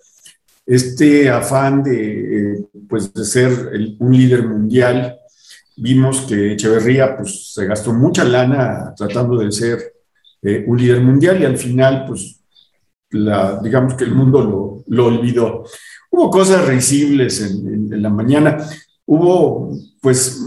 [0.65, 3.51] Este afán de, eh, pues, de ser
[3.99, 5.19] un líder mundial,
[5.77, 9.93] vimos que Echeverría pues, se gastó mucha lana tratando de ser
[10.41, 12.41] eh, un líder mundial y al final, pues,
[13.11, 15.65] digamos que el mundo lo, lo olvidó.
[16.09, 18.57] Hubo cosas risibles en, en la mañana,
[19.05, 20.39] hubo pues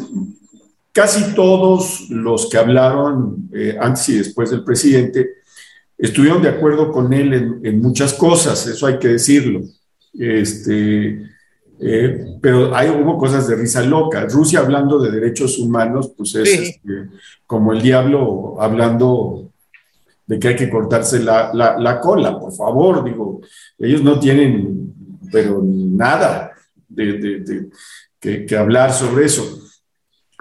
[0.93, 5.37] Casi todos los que hablaron eh, antes y después del presidente
[5.97, 9.63] estuvieron de acuerdo con él en, muchas cosas, eso hay que decirlo.
[10.13, 11.31] Este,
[11.81, 14.27] eh, pero hay, hubo cosas de risa loca.
[14.27, 17.09] Rusia hablando de derechos humanos, pues es este,
[17.47, 19.51] como el diablo hablando
[20.27, 23.41] de que hay que cortarse la, la, cola, por favor, digo,
[23.79, 24.93] ellos no tienen,
[25.31, 26.53] pero nada
[26.89, 27.69] de, de,
[28.21, 29.62] que, que hablar sobre eso.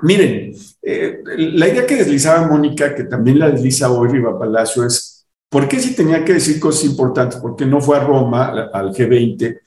[0.02, 5.28] Miren, eh, la idea que deslizaba Mónica, que también la desliza hoy Riva Palacio, es
[5.50, 7.40] ¿por qué si tenía que decir cosas importantes?
[7.40, 9.60] ¿Por qué no fue a Roma, al G20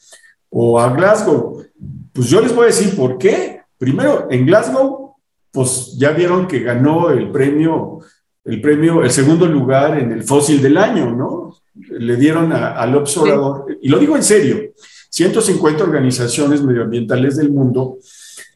[0.50, 1.64] o a Glasgow?
[2.12, 3.60] Pues yo les voy a decir por qué.
[3.78, 5.14] Primero, en Glasgow,
[5.52, 8.00] pues ya vieron que ganó el premio,
[8.44, 11.56] el premio, el segundo lugar en el fósil del año, ¿no?
[11.74, 14.72] Le dieron al observador, y lo digo en serio,
[15.10, 17.98] 150 organizaciones medioambientales del mundo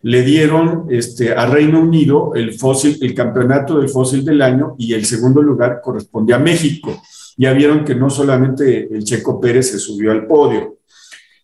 [0.03, 4.95] le dieron este, a Reino Unido el, fósil, el campeonato del fósil del año y
[4.95, 7.03] el segundo lugar corresponde a México.
[7.37, 10.79] Ya vieron que no solamente el Checo Pérez se subió al podio.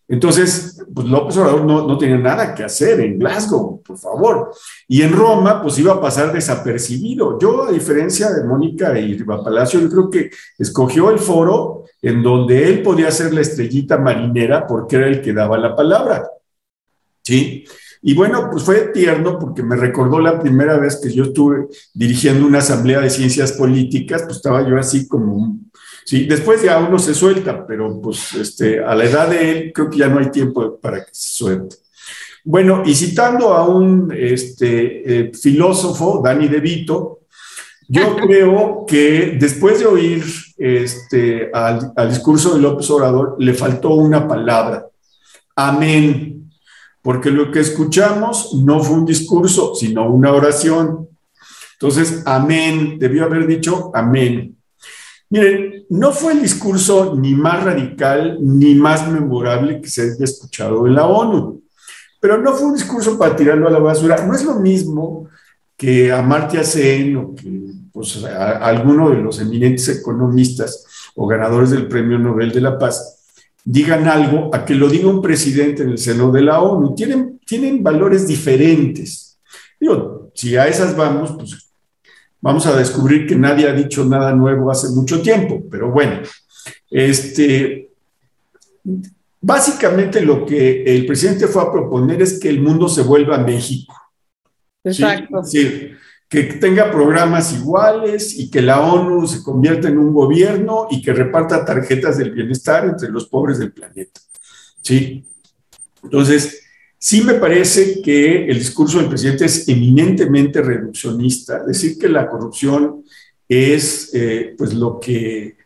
[0.07, 4.51] Entonces, pues López Obrador no, no tenía nada que hacer en Glasgow, por favor.
[4.87, 7.39] Y en Roma, pues iba a pasar desapercibido.
[7.39, 12.21] Yo, a diferencia de Mónica y Riva Palacio, yo creo que escogió el foro en
[12.21, 16.29] donde él podía ser la estrellita marinera porque era el que daba la palabra.
[17.23, 17.65] ¿Sí?
[18.07, 22.45] Y bueno, pues fue tierno porque me recordó la primera vez que yo estuve dirigiendo
[22.45, 25.57] una asamblea de ciencias políticas, pues estaba yo así como,
[26.05, 29.89] sí, después ya uno se suelta, pero pues este, a la edad de él creo
[29.89, 31.77] que ya no hay tiempo para que se suelte.
[32.43, 37.21] Bueno, y citando a un este, eh, filósofo, Dani De Vito,
[37.87, 40.23] yo creo que después de oír
[40.59, 44.85] este, al, al discurso de López Obrador, le faltó una palabra,
[45.55, 46.34] amén
[47.05, 51.07] porque lo que escuchamos no fue un discurso, sino una oración.
[51.73, 54.57] Entonces, amén, debió haber dicho amén.
[55.29, 60.87] Miren, no fue el discurso ni más radical ni más memorable que se haya escuchado
[60.87, 61.61] en la ONU,
[62.19, 64.25] pero no fue un discurso para tirarlo a la basura.
[64.25, 65.29] No es lo mismo
[65.77, 72.17] que Amartya Sen o que pues, alguno de los eminentes economistas o ganadores del Premio
[72.17, 73.14] Nobel de la Paz
[73.65, 76.93] digan algo a que lo diga un presidente en el seno de la ONU.
[76.93, 79.39] Tienen, tienen valores diferentes.
[79.79, 81.71] Digo, si a esas vamos, pues
[82.39, 86.19] vamos a descubrir que nadie ha dicho nada nuevo hace mucho tiempo, pero bueno,
[86.91, 87.89] este,
[89.41, 93.43] básicamente lo que el presidente fue a proponer es que el mundo se vuelva a
[93.43, 93.95] México.
[94.83, 95.43] Exacto.
[95.43, 95.89] ¿sí?
[96.27, 101.13] Que tenga programas iguales y que la ONU se convierta en un gobierno y que
[101.13, 104.19] reparta tarjetas del bienestar entre los pobres del planeta.
[104.81, 105.25] ¿Sí?
[106.03, 106.63] Entonces,
[106.97, 113.03] sí me parece que el discurso del presidente es eminentemente reduccionista, decir que la corrupción
[113.47, 115.57] es eh, pues lo que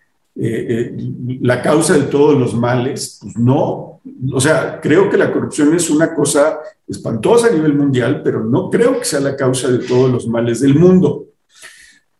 [0.41, 3.99] eh, eh, la causa de todos los males, pues no.
[4.31, 8.69] O sea, creo que la corrupción es una cosa espantosa a nivel mundial, pero no
[8.69, 11.25] creo que sea la causa de todos los males del mundo.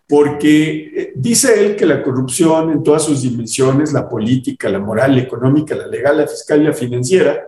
[0.06, 5.16] Porque eh, dice él que la corrupción en todas sus dimensiones, la política, la moral,
[5.16, 7.48] la económica, la legal, la fiscal y la financiera,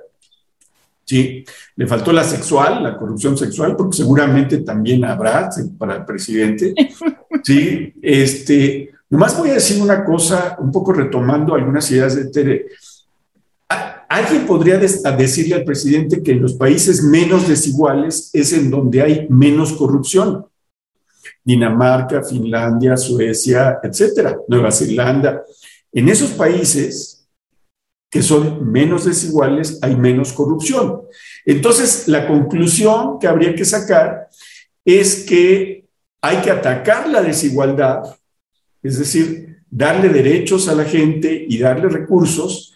[1.04, 1.44] ¿sí?
[1.76, 6.74] Le faltó la sexual, la corrupción sexual, porque seguramente también habrá para el presidente,
[7.44, 7.94] ¿sí?
[8.02, 12.68] Este, Nomás voy a decir una cosa, un poco retomando algunas ideas de Tere.
[14.08, 19.28] Alguien podría decirle al presidente que en los países menos desiguales es en donde hay
[19.30, 20.46] menos corrupción.
[21.44, 25.44] Dinamarca, Finlandia, Suecia, etcétera, Nueva Zelanda.
[25.92, 27.28] En esos países
[28.10, 31.02] que son menos desiguales hay menos corrupción.
[31.46, 34.30] Entonces, la conclusión que habría que sacar
[34.86, 35.86] es que
[36.22, 38.04] hay que atacar la desigualdad,
[38.84, 42.74] es decir, darle derechos a la gente y darle recursos.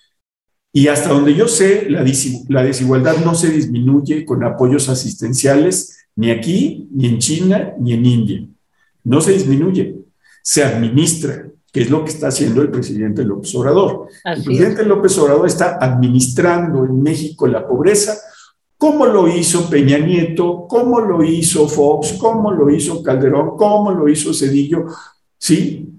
[0.71, 6.87] Y hasta donde yo sé, la, desigualdad no se disminuye con apoyos asistenciales ni aquí,
[6.91, 8.47] ni en China, ni en India.
[9.03, 9.95] No se disminuye,
[10.41, 14.07] se administra, que es lo que está haciendo el presidente López Obrador.
[14.23, 18.17] el presidente López Obrador está administrando en México la pobreza
[18.77, 24.09] como lo hizo Peña Nieto, como lo hizo Fox, como lo hizo Calderón, como lo
[24.09, 24.85] hizo Cedillo,
[25.37, 25.94] ¿sí?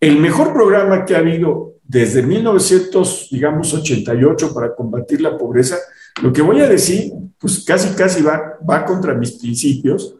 [0.00, 5.76] El mejor programa que ha habido desde 1988 para combatir la pobreza,
[6.22, 10.14] lo que voy a decir, pues casi, casi va, va contra mis principios,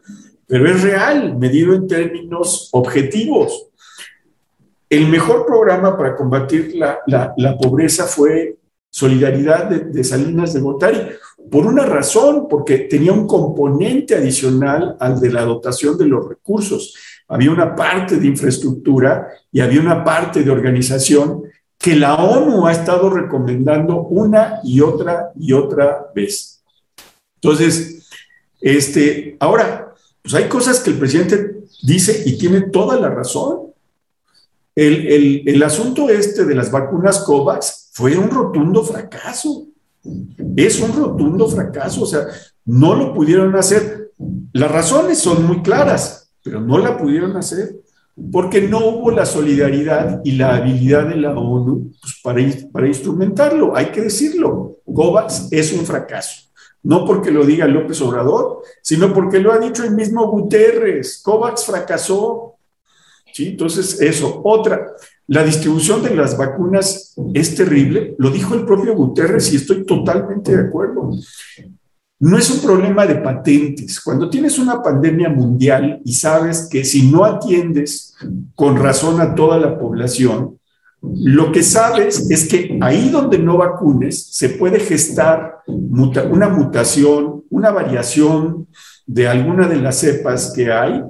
[0.47, 3.67] pero es real, medido en términos objetivos.
[4.89, 8.59] El mejor programa para combatir la, la pobreza fue
[8.91, 10.97] Solidaridad de, Salinas de Gortari,
[11.51, 16.95] por una razón, porque tenía un componente adicional al de la dotación de los recursos.
[17.29, 21.43] Había una parte de infraestructura y había una parte de organización
[21.77, 26.61] que la ONU ha estado recomendando una y otra y otra vez.
[27.35, 28.09] Entonces,
[28.59, 33.71] este, ahora, pues hay cosas que el presidente dice y tiene toda la razón.
[34.75, 39.67] El, el, el asunto este de las vacunas COVAX fue un rotundo fracaso.
[40.55, 42.27] Es un rotundo fracaso, o sea,
[42.65, 44.11] no lo pudieron hacer.
[44.53, 47.75] Las razones son muy claras, pero no la pudieron hacer
[48.31, 52.41] porque no hubo la solidaridad y la habilidad de la ONU pues, para,
[52.71, 53.75] para instrumentarlo.
[53.75, 56.49] Hay que decirlo, COVAX es un fracaso.
[56.81, 61.21] No porque lo diga López Obrador, sino porque lo ha dicho el mismo Guterres.
[61.23, 62.55] COVAX fracasó.
[63.31, 63.49] ¿Sí?
[63.49, 64.41] Entonces, eso.
[64.43, 64.95] Otra,
[65.27, 70.57] la distribución de las vacunas es terrible, lo dijo el propio Guterres y estoy totalmente
[70.57, 71.11] de acuerdo.
[72.19, 74.01] No es un problema de patentes.
[74.01, 78.13] Cuando tienes una pandemia mundial y sabes que si no atiendes
[78.55, 80.59] con razón a toda la población,
[81.01, 87.71] lo que sabes es que ahí donde no vacunes se puede gestar una mutación, una
[87.71, 88.67] variación
[89.07, 91.01] de alguna de las cepas que hay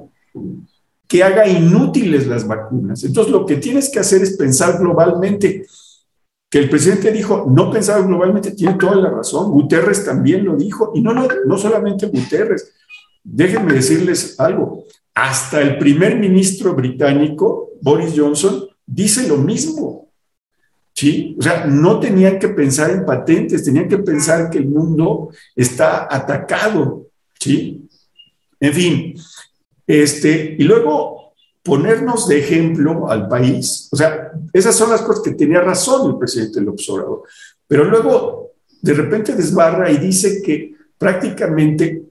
[1.10, 3.02] que haga inútiles las vacunas.
[3.02, 5.66] Entonces, lo que tienes que hacer es pensar globalmente.
[6.50, 9.52] Que el presidente dijo, no pensar globalmente, tiene toda la razón.
[9.52, 12.72] Guterres también lo dijo, y no, no, no solamente Guterres.
[13.22, 14.84] Déjenme decirles algo.
[15.14, 20.08] Hasta el primer ministro británico, Boris Johnson, dice lo mismo.
[20.92, 21.36] ¿Sí?
[21.38, 26.08] O sea, no tenían que pensar en patentes, tenían que pensar que el mundo está
[26.10, 27.06] atacado.
[27.38, 27.88] ¿Sí?
[28.58, 29.14] En fin,
[29.86, 31.19] este, y luego
[31.62, 33.88] ponernos de ejemplo al país.
[33.92, 37.22] O sea, esas son las cosas que tenía razón el presidente López Obrador.
[37.66, 38.52] Pero luego
[38.82, 42.02] de repente desbarra y dice que prácticamente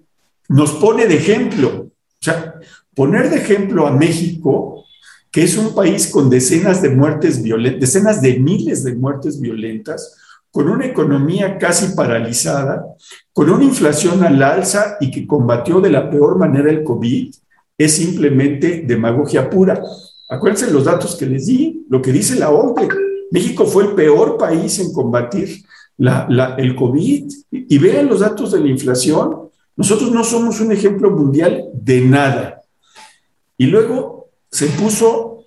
[0.50, 1.88] nos pone de ejemplo.
[1.90, 2.56] O sea,
[2.96, 4.86] poner de ejemplo a México,
[5.32, 10.18] que es un país con decenas de muertes violentas, decenas de miles de muertes violentas,
[10.52, 12.84] con una economía casi paralizada,
[13.32, 17.34] con una inflación al alza y que combatió de la peor manera el COVID,
[17.80, 19.82] es simplemente demagogia pura.
[20.30, 22.90] Acuérdense los datos que les di, lo que dice la OMPE.
[23.32, 25.64] México fue el peor país en combatir
[26.58, 27.32] el COVID.
[27.52, 29.50] Y, vean los datos de la inflación.
[29.78, 32.62] Nosotros no somos un ejemplo mundial de nada.
[33.58, 35.46] Y luego se puso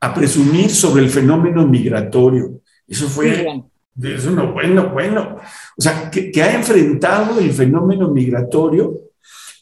[0.00, 2.60] a presumir sobre el fenómeno migratorio.
[2.86, 3.64] Eso fue,
[4.02, 5.38] eso no, bueno, bueno.
[5.78, 9.07] O sea, que, que ha enfrentado el fenómeno migratorio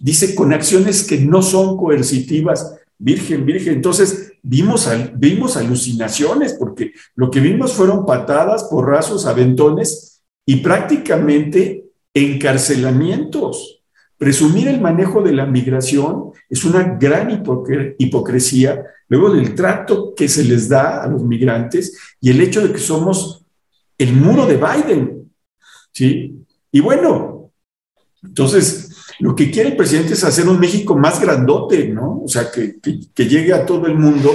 [0.01, 2.77] dice con acciones que no son coercitivas.
[2.99, 3.75] Virgen, virgen.
[3.75, 11.85] Entonces vimos, vimos alucinaciones porque lo que vimos fueron patadas, porrazos, aventones y prácticamente
[12.15, 13.83] encarcelamientos.
[14.17, 17.31] Presumir el manejo de la migración es una gran
[17.99, 22.73] hipocresía, luego del trato que se les da a los migrantes y el hecho de
[22.73, 23.45] que somos
[23.99, 25.33] el muro de Biden.
[25.93, 26.47] ¿sí?
[26.73, 27.51] Y bueno,
[28.23, 28.86] entonces
[29.19, 32.23] lo que quiere el presidente es hacer un México más grandote, ¿no?
[32.25, 32.77] O sea, que,
[33.25, 34.33] llegue a todo el mundo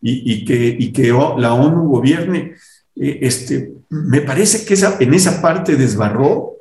[0.00, 2.54] y, que, que la ONU gobierne.
[2.96, 6.56] Eh, este, me parece que esa, en esa parte desbarró,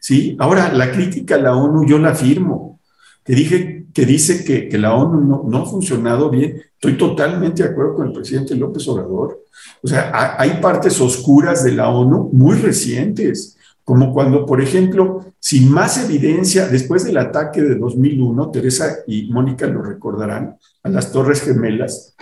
[0.00, 0.36] ¿sí?
[0.38, 2.80] Ahora, la crítica a la ONU yo la afirmo,
[3.24, 7.62] que dije que dice que, que la ONU no, no, ha funcionado bien, estoy totalmente
[7.62, 9.44] de acuerdo con el presidente López Obrador.
[9.82, 15.70] O sea, hay partes oscuras de la ONU muy recientes, como cuando, por ejemplo, sin
[15.70, 21.42] más evidencia, después del ataque de 2001, Teresa y Mónica lo recordarán, a las Torres
[21.42, 22.14] Gemelas,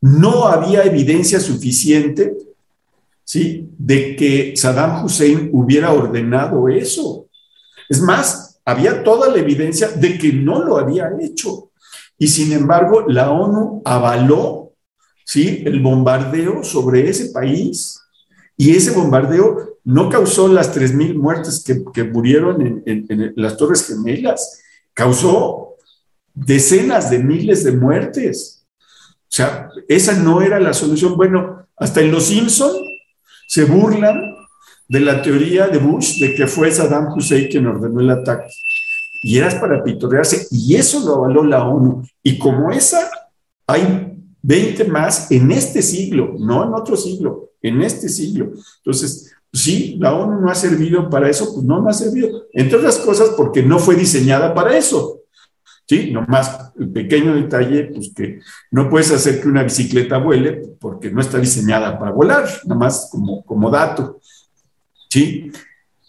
[0.00, 2.36] no había evidencia suficiente
[3.24, 3.68] ¿sí?
[3.76, 7.26] de que Saddam Hussein hubiera ordenado eso.
[7.88, 11.70] Es más, había toda la evidencia de que no lo había hecho.
[12.18, 14.72] Y sin embargo, la ONU avaló
[15.24, 15.62] ¿sí?
[15.66, 18.00] el bombardeo sobre ese país.
[18.56, 24.60] Y ese bombardeo no causó las 3.000 muertes que, murieron en las Torres Gemelas,
[24.92, 25.76] causó
[26.34, 28.66] decenas de miles de muertes.
[29.22, 31.16] O sea, esa no era la solución.
[31.16, 32.72] Bueno, hasta en Los Simpson
[33.46, 34.20] se burlan
[34.88, 38.48] de la teoría de Bush de que fue Saddam Hussein quien ordenó el ataque.
[39.22, 42.04] Y era para pitorearse, y eso lo avaló la ONU.
[42.24, 43.08] Y como esa,
[43.68, 48.52] hay 20 más en este siglo, no en otro siglo, en este siglo.
[48.78, 52.44] Entonces, sí, la ONU no ha servido para eso, pues no, no ha servido.
[52.52, 55.20] Entre otras cosas, porque no fue diseñada para eso.
[55.86, 56.10] ¿sí?
[56.12, 58.40] Nomás el pequeño detalle, pues que
[58.70, 63.08] no puedes hacer que una bicicleta vuele porque no está diseñada para volar, nada más
[63.10, 64.20] como, como dato,
[65.08, 65.50] ¿sí?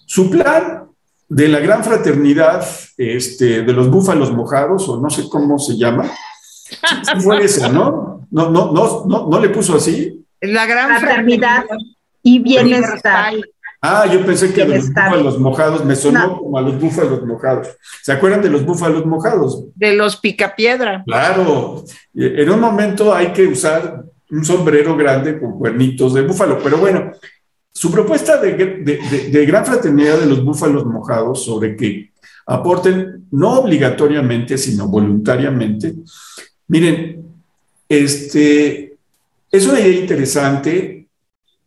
[0.06, 0.86] Su plan
[1.30, 2.66] de la gran fraternidad
[2.98, 6.10] este, de los búfalos mojados, o no sé cómo se llama,
[7.22, 8.28] fue ese, ¿no?
[8.32, 10.26] No, no, no, no, no le puso así.
[10.42, 11.66] La gran fraternidad
[12.28, 13.34] y bienestar.
[13.82, 17.70] Ah, yo pensé que los búfalos mojados me sonó como a los búfalos mojados.
[18.02, 19.66] ¿Se acuerdan de los búfalos mojados?
[19.76, 21.04] De los picapiedra.
[21.06, 21.86] Claro.
[22.14, 27.12] En un momento hay que usar un sombrero grande con cuernitos de búfalo, pero bueno,
[27.72, 28.52] su propuesta de,
[29.32, 32.12] de gran fraternidad de los búfalos mojados sobre que
[32.48, 35.94] aporten no obligatoriamente, sino voluntariamente.
[36.68, 37.24] Miren,
[37.88, 38.98] este,
[39.50, 40.97] es una idea interesante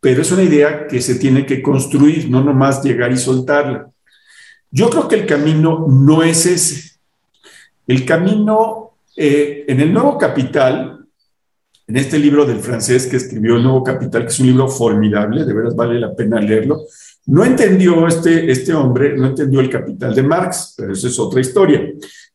[0.01, 3.89] pero es una idea que se tiene que construir, no nomás llegar y soltarla.
[4.71, 6.97] Yo creo que el camino no es ese.
[7.85, 11.05] El camino eh, en el Nuevo Capital,
[11.87, 15.45] en este libro del francés que escribió El Nuevo Capital, que es un libro formidable,
[15.45, 16.81] de veras vale la pena leerlo,
[17.27, 21.41] no entendió este, este hombre, no entendió el capital de Marx, pero eso es otra
[21.41, 21.79] historia.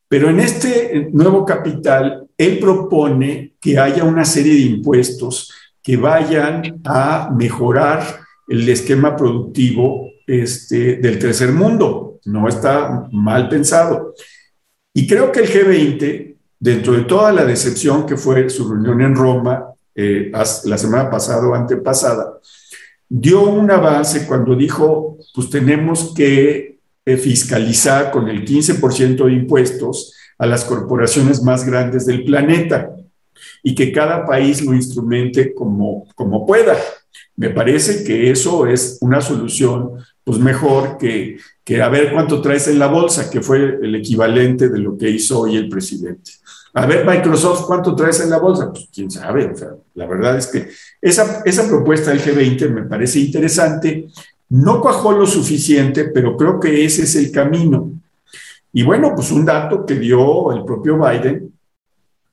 [0.06, 5.50] Pero en este nuevo capital, él propone que haya una serie de impuestos
[5.86, 8.18] que vayan a mejorar
[8.48, 12.18] el esquema productivo este, del tercer mundo.
[12.24, 14.12] No está mal pensado.
[14.92, 19.14] Y creo que el G20, dentro de toda la decepción que fue su reunión en
[19.14, 19.64] Roma
[19.94, 22.40] eh, la semana pasada o antepasada,
[23.08, 30.14] dio un avance cuando dijo, pues tenemos que eh, fiscalizar con el 15% de impuestos
[30.36, 32.95] a las corporaciones más grandes del planeta
[33.66, 36.76] y que cada país lo instrumente como, como pueda.
[37.34, 39.90] Me parece que eso es una solución
[40.22, 44.68] pues mejor que, que a ver cuánto traes en la bolsa, que fue el equivalente
[44.68, 46.30] de lo que hizo hoy el presidente.
[46.74, 48.70] A ver, Microsoft, ¿cuánto traes en la bolsa?
[48.70, 49.46] Pues quién sabe.
[49.46, 50.68] O sea, la verdad es que
[51.02, 54.06] esa, esa propuesta del G20 me parece interesante.
[54.48, 57.90] No cuajó lo suficiente, pero creo que ese es el camino.
[58.72, 61.55] Y bueno, pues un dato que dio el propio Biden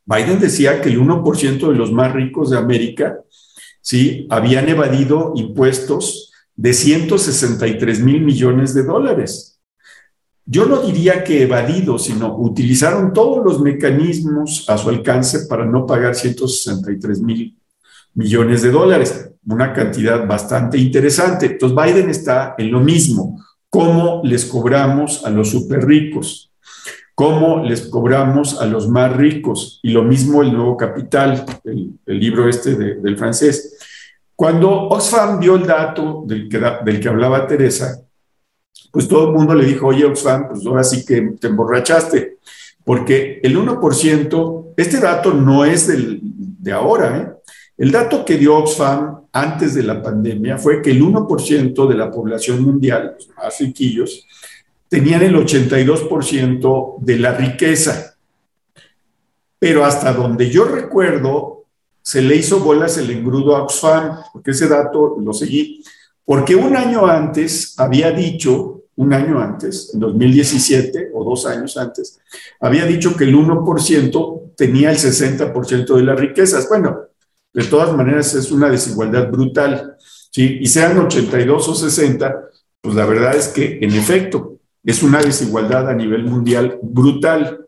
[0.05, 3.19] Biden decía que el 1% de los más ricos de América,
[3.81, 4.27] ¿sí?
[4.29, 9.59] Habían evadido impuestos de 163 mil millones de dólares.
[10.45, 15.85] Yo no diría que evadido, sino utilizaron todos los mecanismos a su alcance para no
[15.85, 17.57] pagar 163 mil
[18.13, 21.45] millones de dólares, una cantidad bastante interesante.
[21.45, 26.52] Entonces Biden está en lo mismo, cómo les cobramos a los súper ricos
[27.16, 29.80] cómo les cobramos a los más ricos.
[29.84, 33.78] Y lo mismo el nuevo capital, el, libro este del francés.
[34.36, 38.01] Cuando Oxfam vio el dato del que, del que hablaba Teresa,
[38.91, 42.38] pues todo el mundo le dijo, oye Oxfam, pues ahora sí que te emborrachaste,
[42.84, 47.34] porque el 1%, este dato no es del, de ahora, ¿eh?
[47.76, 52.11] El dato que dio Oxfam antes de la pandemia fue que el 1% de la
[52.11, 54.28] población mundial, los más riquillos,
[54.93, 58.15] tenían el 82% de la riqueza.
[59.57, 61.65] Pero hasta donde yo recuerdo,
[61.99, 65.83] se le hizo bolas el engrudo a Oxfam, porque ese dato lo seguí,
[66.23, 72.19] porque un año antes había dicho, un año antes, en 2017 o dos años antes,
[72.59, 76.69] había dicho que el 1% tenía el 60% de las riquezas.
[76.69, 76.99] Bueno,
[77.51, 79.97] de todas maneras es una desigualdad brutal,
[80.29, 80.59] ¿sí?
[80.61, 82.43] Y sean 82 o 60,
[82.79, 84.52] pues la verdad es que en efecto
[84.84, 87.65] es una desigualdad a nivel mundial brutal.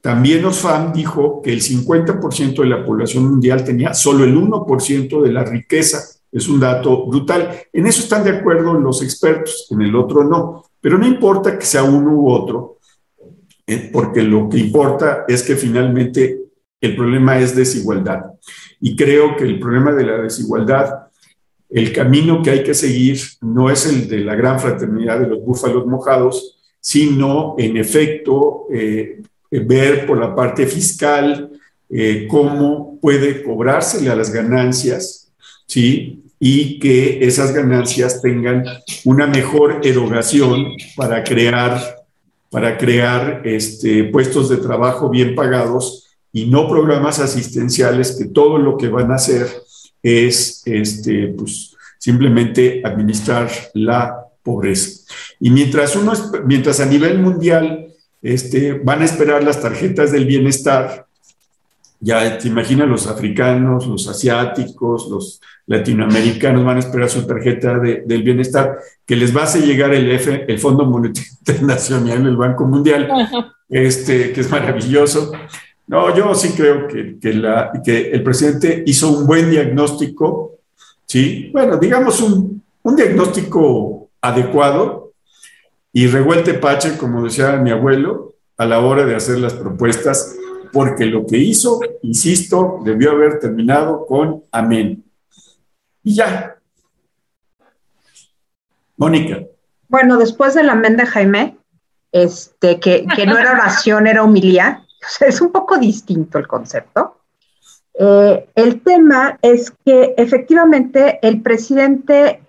[0.00, 5.32] también Osfam dijo que el 50% de la población mundial tenía solo el 1% de
[5.32, 5.98] la riqueza.
[6.30, 7.50] Es un dato brutal.
[7.72, 10.64] En eso están de acuerdo los expertos, en el otro no.
[10.80, 12.78] Pero no importa que sea uno u otro,
[13.66, 16.38] eh, porque lo que importa es que finalmente
[16.80, 18.24] el problema es desigualdad.
[18.80, 21.07] Y creo que el problema de la desigualdad,
[21.70, 25.42] el camino que hay que seguir no es el de la gran fraternidad de los
[25.42, 31.50] búfalos mojados, sino en efecto eh, ver por la parte fiscal
[31.90, 35.30] eh, cómo puede cobrársele a las ganancias,
[35.66, 36.22] ¿sí?
[36.40, 38.64] Y que esas ganancias tengan
[39.04, 41.80] una mejor erogación para crear,
[42.50, 48.76] para crear este, puestos de trabajo bien pagados y no programas asistenciales que todo lo
[48.76, 49.48] que van a hacer
[50.02, 55.00] es este, pues, simplemente administrar la pobreza.
[55.40, 56.12] Y mientras, uno,
[56.44, 57.88] mientras a nivel mundial
[58.22, 61.06] este, van a esperar las tarjetas del bienestar.
[62.00, 68.22] Ya te imaginas, los africanos, los asiáticos, los latinoamericanos van a esperar su tarjeta del
[68.22, 72.64] bienestar, que les va a hacer llegar el, F, el Fondo Monetario Internacional, el Banco
[72.66, 73.08] Mundial,
[73.68, 75.32] este, que es maravilloso.
[75.88, 77.42] No, yo sí creo que, que,
[77.84, 80.58] que el presidente hizo un buen diagnóstico,
[81.06, 81.50] ¿sí?
[81.52, 85.08] Bueno, digamos un, un diagnóstico adecuado,
[85.92, 90.36] y revuelte pache, como decía mi abuelo, a la hora de hacer las propuestas,
[90.72, 95.04] porque lo que hizo, insisto, debió haber terminado con amén.
[96.04, 96.56] Y ya.
[98.96, 99.40] Mónica.
[99.88, 101.56] Bueno, después del amén de Jaime,
[102.12, 104.84] este, que, no era oración, era humilía,
[105.20, 107.16] es un poco distinto el concepto.
[107.94, 112.42] Eh, el tema es que efectivamente el presidente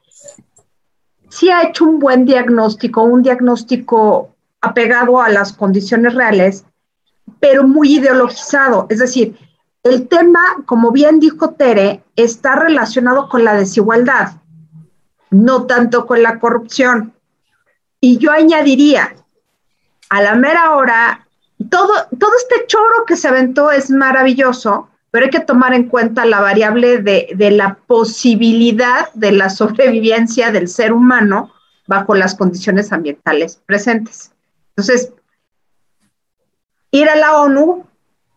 [1.30, 6.66] sí ha hecho un buen diagnóstico, un diagnóstico apegado a las condiciones reales,
[7.40, 8.86] pero muy ideologizado.
[8.90, 9.38] Es decir,
[9.84, 14.34] el tema, como bien dijo Tere, está relacionado con la desigualdad,
[15.30, 17.14] no tanto con la corrupción.
[18.02, 19.16] Y yo añadiría,
[20.10, 21.28] a la mera hora,
[21.66, 26.26] todo, todo este choro que se aventó es maravilloso, pero hay que tomar en cuenta
[26.26, 31.52] la variable de, la posibilidad de la sobrevivencia del ser humano
[31.88, 34.32] bajo las condiciones ambientales presentes.
[34.76, 35.12] Entonces,
[36.92, 37.88] ir a la ONU,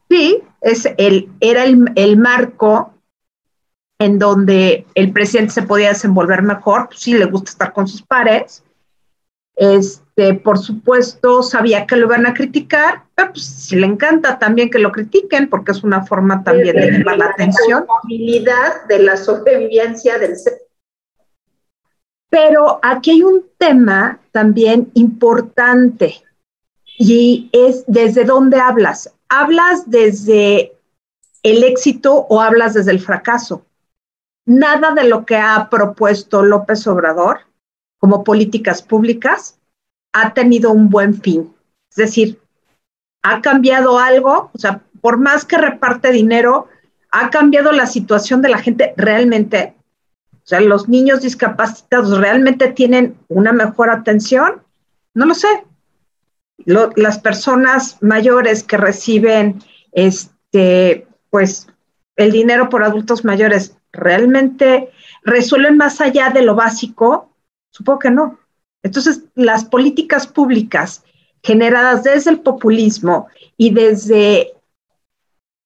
[0.08, 2.94] sí, es el, era el, marco
[3.98, 8.02] en donde el presidente se podía desenvolver mejor, pues sí, le gusta estar con sus
[8.02, 8.64] pares,
[10.14, 14.70] este, por supuesto, sabía que lo iban a criticar, pero pues si le encanta también
[14.70, 17.86] que lo critiquen, porque es una forma también de llamar la atención.
[18.08, 20.60] La de la sobrevivencia del ser.
[22.28, 26.22] Pero aquí hay un tema también importante
[26.98, 29.14] y es desde dónde hablas.
[29.30, 30.74] ¿Hablas desde
[31.42, 33.64] el éxito o hablas desde el fracaso?
[34.44, 37.40] Nada de lo que ha propuesto López Obrador
[37.98, 39.58] como políticas públicas
[40.12, 41.54] ha tenido un buen fin.
[41.90, 42.40] Es decir,
[43.22, 46.68] ha cambiado algo, o sea, por más que reparte dinero,
[47.10, 49.74] ha cambiado la situación de la gente realmente.
[50.32, 54.62] O sea, los niños discapacitados realmente tienen una mejor atención.
[55.14, 55.48] No lo sé.
[56.64, 61.66] las personas mayores que reciben este, pues,
[62.16, 64.90] el dinero por adultos mayores realmente
[65.24, 67.32] resuelven más allá de lo básico
[67.72, 68.38] Supongo que no.
[68.82, 71.04] Entonces, las políticas públicas
[71.42, 74.52] generadas desde el populismo y desde,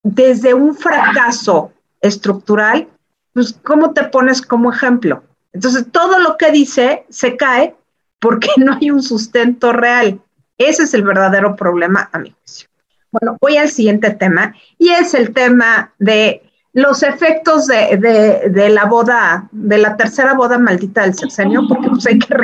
[0.02, 2.88] desde un fracaso estructural,
[3.32, 5.22] pues, ¿cómo te pones como ejemplo?
[5.52, 7.74] Entonces, todo lo que dice se cae
[8.18, 10.20] porque no hay un sustento real.
[10.58, 12.68] Ese es el verdadero problema, a mi juicio.
[13.10, 16.45] Bueno, voy al siguiente tema y es el tema de
[16.76, 22.18] los efectos de, la boda, de la tercera boda maldita del sexenio, porque pues, hay,
[22.18, 22.36] que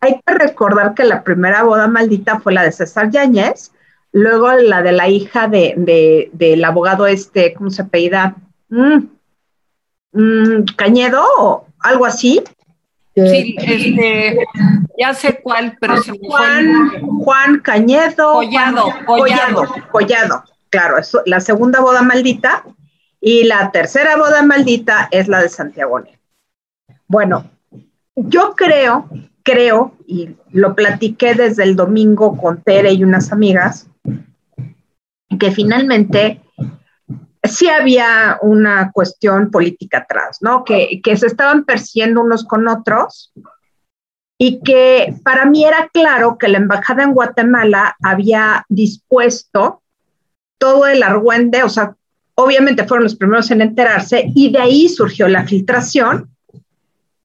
[0.00, 3.72] hay que recordar que la primera boda maldita fue la de César Yáñez,
[4.12, 8.36] luego la de la hija de, del abogado este, ¿cómo se apellida?
[8.68, 9.06] Mm,
[10.12, 12.42] mm, Cañedo o algo así.
[13.16, 14.36] Sí, este,
[14.98, 16.90] ya sé cuál, pero se me Juan,
[17.24, 18.34] Juan Cañedo.
[18.34, 22.64] Collado, Collado, Collado, claro, eso, la segunda boda maldita
[23.20, 26.00] y la tercera boda maldita es la de Santiago
[27.06, 27.50] Bueno,
[28.14, 29.08] yo creo,
[29.42, 33.88] creo, y lo platiqué desde el domingo con Tere y unas amigas,
[35.38, 36.40] que finalmente
[37.42, 40.64] sí había una cuestión política atrás, ¿no?
[40.64, 43.32] Que, que se estaban persiguiendo unos con otros
[44.38, 49.82] y que para mí era claro que la embajada en Guatemala había dispuesto
[50.58, 51.96] todo el argüende, o sea,
[52.40, 56.30] obviamente fueron los primeros en enterarse y de ahí surgió la filtración.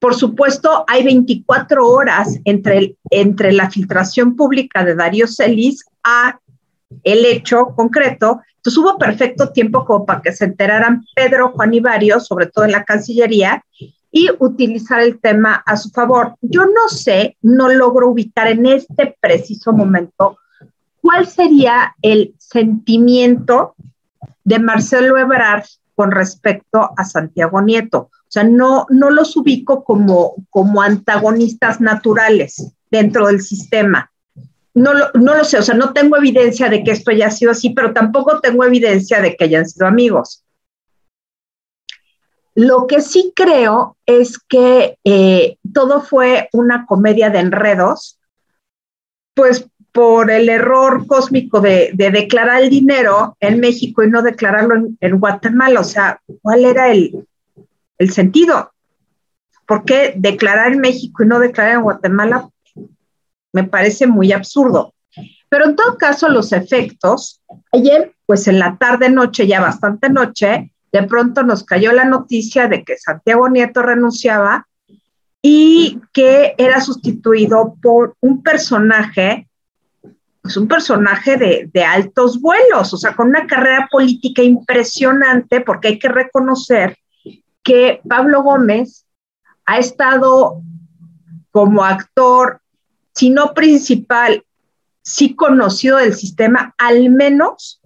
[0.00, 6.40] Por supuesto, hay 24 horas entre, entre la filtración pública de Darío Celis a
[7.04, 8.40] el hecho concreto.
[8.56, 12.64] Entonces hubo perfecto tiempo como para que se enteraran Pedro, Juan y varios, sobre todo
[12.64, 13.64] en la Cancillería,
[14.10, 16.34] y utilizar el tema a su favor.
[16.40, 20.38] Yo no sé, no logro ubicar en este preciso momento
[21.00, 23.76] cuál sería el sentimiento
[24.44, 25.64] de Marcelo Ebrard
[25.94, 28.10] con respecto a Santiago Nieto.
[28.12, 34.10] O sea, no, no los ubico como, como antagonistas naturales dentro del sistema.
[34.74, 37.52] No lo, no lo sé, o sea, no tengo evidencia de que esto haya sido
[37.52, 40.44] así, pero tampoco tengo evidencia de que hayan sido amigos.
[42.56, 48.20] Lo que sí creo es que eh, todo fue una comedia de enredos,
[49.34, 55.20] pues por el error cósmico de, declarar el dinero en México y no declararlo en,
[55.20, 55.78] Guatemala.
[55.78, 57.24] O sea, ¿cuál era el,
[57.98, 58.72] el, sentido?
[59.68, 62.48] ¿Por qué declarar en México y no declarar en Guatemala?
[63.52, 64.94] Me parece muy absurdo.
[65.48, 67.40] Pero en todo caso, los efectos,
[67.70, 72.66] ayer, pues en la tarde, noche, ya bastante noche, de pronto nos cayó la noticia
[72.66, 74.66] de que Santiago Nieto renunciaba
[75.40, 79.46] y que era sustituido por un personaje
[80.44, 85.88] pues un personaje de, de, altos vuelos, o sea, con una carrera política impresionante, porque
[85.88, 86.98] hay que reconocer
[87.62, 89.06] que Pablo Gómez
[89.64, 90.60] ha estado
[91.50, 92.60] como actor,
[93.14, 94.44] si no principal,
[95.00, 97.80] sí conocido del sistema, al menos,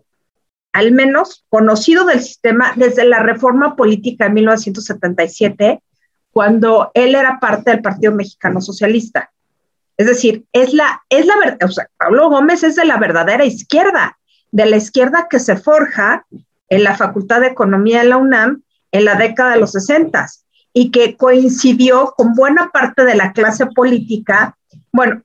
[0.72, 5.80] al menos conocido del sistema desde la reforma política de 1977,
[6.32, 9.30] cuando él era parte del Partido Mexicano Socialista.
[9.99, 11.68] Es decir, es la, es la verdad,
[11.99, 14.16] Pablo Gómez es de la verdadera izquierda,
[14.53, 16.24] de la izquierda que se forja
[16.68, 20.26] en la Facultad de Economía de la UNAM en la década de los 60
[20.72, 24.57] y que coincidió con buena parte de la clase política.
[24.92, 25.22] Bueno,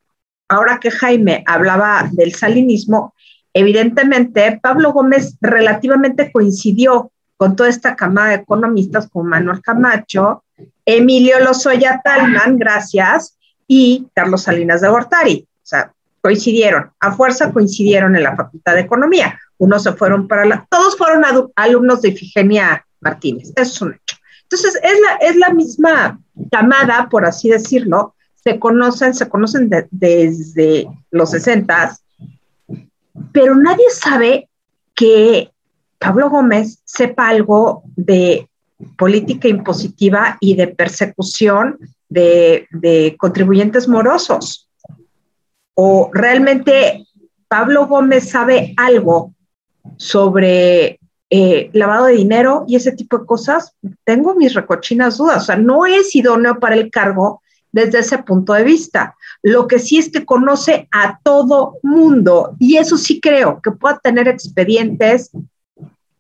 [0.50, 3.14] ahora que Jaime hablaba del salinismo,
[3.54, 10.44] evidentemente Pablo Gómez relativamente coincidió con toda esta camada de economistas como Manuel Camacho,
[10.86, 13.38] Emilio Lozoya Talman, gracias,
[13.68, 15.48] y Carlos Salinas de Gortari.
[15.50, 15.92] O sea,
[16.22, 19.38] coincidieron, a fuerza coincidieron en la Facultad de Economía.
[19.58, 21.24] Unos se fueron para la, todos fueron
[21.56, 24.18] alumnos de Ifigenia Martínez, eso es un hecho.
[24.44, 26.20] Entonces, es la, es la misma
[26.52, 31.98] camada, por así decirlo, se conocen, se conocen desde los 60,
[33.32, 34.50] pero nadie sabe
[34.96, 35.52] que
[35.98, 38.50] Pablo Gómez sepa algo de
[38.98, 41.80] política impositiva y de persecución
[42.14, 44.70] de, contribuyentes morosos.
[45.76, 47.06] ¿O realmente
[47.48, 49.34] Pablo Gómez sabe algo
[49.98, 51.00] sobre
[51.30, 53.76] eh, lavado de dinero y ese tipo de cosas?
[54.04, 55.44] Tengo mis recochinas dudas.
[55.44, 57.42] O sea, no es idóneo para el cargo
[57.72, 59.16] desde ese punto de vista.
[59.42, 63.98] Lo que sí es que conoce a todo mundo y eso sí creo que pueda
[63.98, 65.32] tener expedientes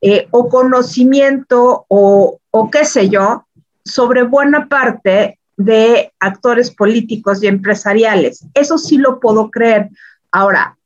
[0.01, 3.45] eh, o conocimiento o, o qué sé yo
[3.85, 8.45] sobre buena parte de actores políticos y empresariales.
[8.53, 9.89] Eso sí lo puedo creer.
[10.31, 10.77] Ahora,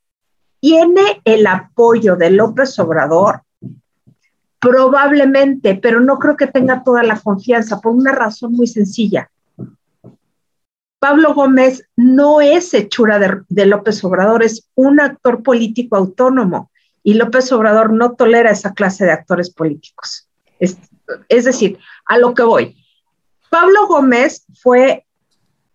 [0.60, 3.42] ¿tiene el apoyo de López Obrador?
[4.60, 9.30] Probablemente, pero no creo que tenga toda la confianza por una razón muy sencilla.
[10.98, 16.72] Pablo Gómez no es hechura de, López Obrador, es un actor político autónomo
[17.04, 20.28] y López Obrador no tolera esa clase de actores políticos.
[20.58, 22.77] es decir, a lo que voy,
[23.50, 25.06] Pablo Gómez fue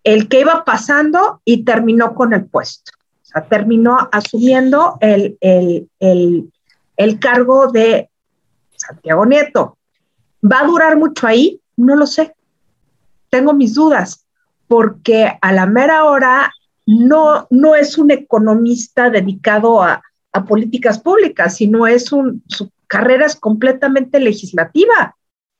[0.03, 2.91] el que iba pasando y terminó con el puesto.
[3.21, 8.09] O sea, terminó asumiendo el, el, cargo de
[8.75, 9.77] Santiago Nieto.
[10.43, 11.61] ¿Va a durar mucho ahí?
[11.77, 12.35] No lo sé.
[13.29, 14.25] Tengo mis dudas,
[14.67, 16.51] porque a la mera hora
[16.85, 20.03] no, no es un economista dedicado a,
[20.33, 25.15] a políticas públicas, sino es un, su carrera es completamente legislativa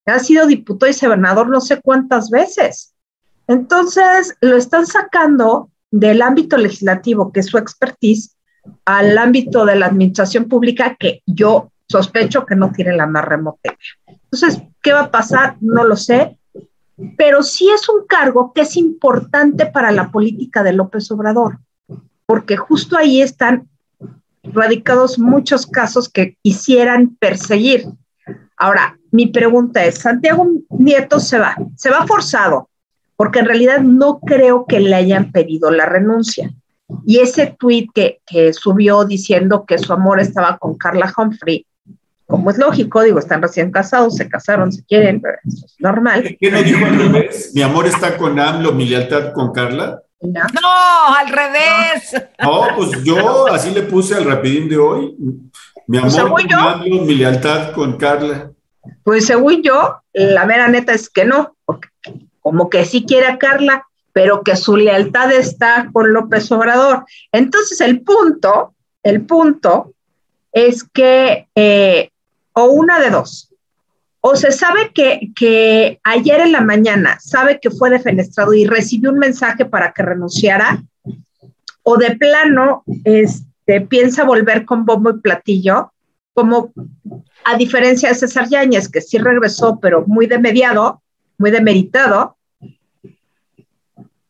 [0.05, 2.93] ha sido diputado y senador no sé cuántas veces.
[3.47, 8.35] Entonces, lo están sacando del ámbito legislativo, que es su expertise,
[8.85, 13.75] al ámbito de la administración pública, que yo sospecho que no tiene la más remota.
[14.07, 15.57] Entonces, ¿qué va a pasar?
[15.61, 16.39] No lo sé,
[17.17, 21.59] pero sí es un cargo que es importante para la política de López Obrador,
[22.25, 23.69] porque justo ahí están
[24.43, 27.85] radicados muchos casos que quisieran perseguir.
[28.57, 32.69] Ahora, mi pregunta es, Santiago Nieto se va, se va forzado,
[33.15, 36.51] porque en realidad no creo que le hayan pedido la renuncia.
[37.05, 41.63] Y ese tuit que, que subió diciendo que su amor estaba con Carla Humphrey,
[42.25, 46.35] como es lógico, digo, están recién casados, se casaron, se quieren, pero eso es normal.
[46.39, 47.51] ¿Qué no dijo al revés?
[47.53, 50.01] Mi amor está con AMLO, mi lealtad con Carla.
[50.21, 52.29] No, no al revés.
[52.41, 55.15] No, pues yo así le puse al rapidín de hoy.
[55.85, 58.49] Mi pues amor con AMLO, mi lealtad con Carla.
[59.03, 61.55] Pues según yo, la mera neta es que no,
[62.41, 67.05] como que sí quiere a Carla, pero que su lealtad está con López Obrador.
[67.31, 69.93] Entonces el punto, el punto
[70.51, 72.09] es que, eh,
[72.53, 73.49] o una de dos,
[74.21, 79.11] o se sabe que, que, ayer en la mañana sabe que fue defenestrado y recibió
[79.11, 80.81] un mensaje para que renunciara,
[81.83, 85.92] o de plano este, piensa volver con bombo y platillo,
[86.33, 86.71] como
[87.45, 91.01] a diferencia de César Yáñez, que sí regresó, pero muy de mediado,
[91.37, 92.37] muy demeritado,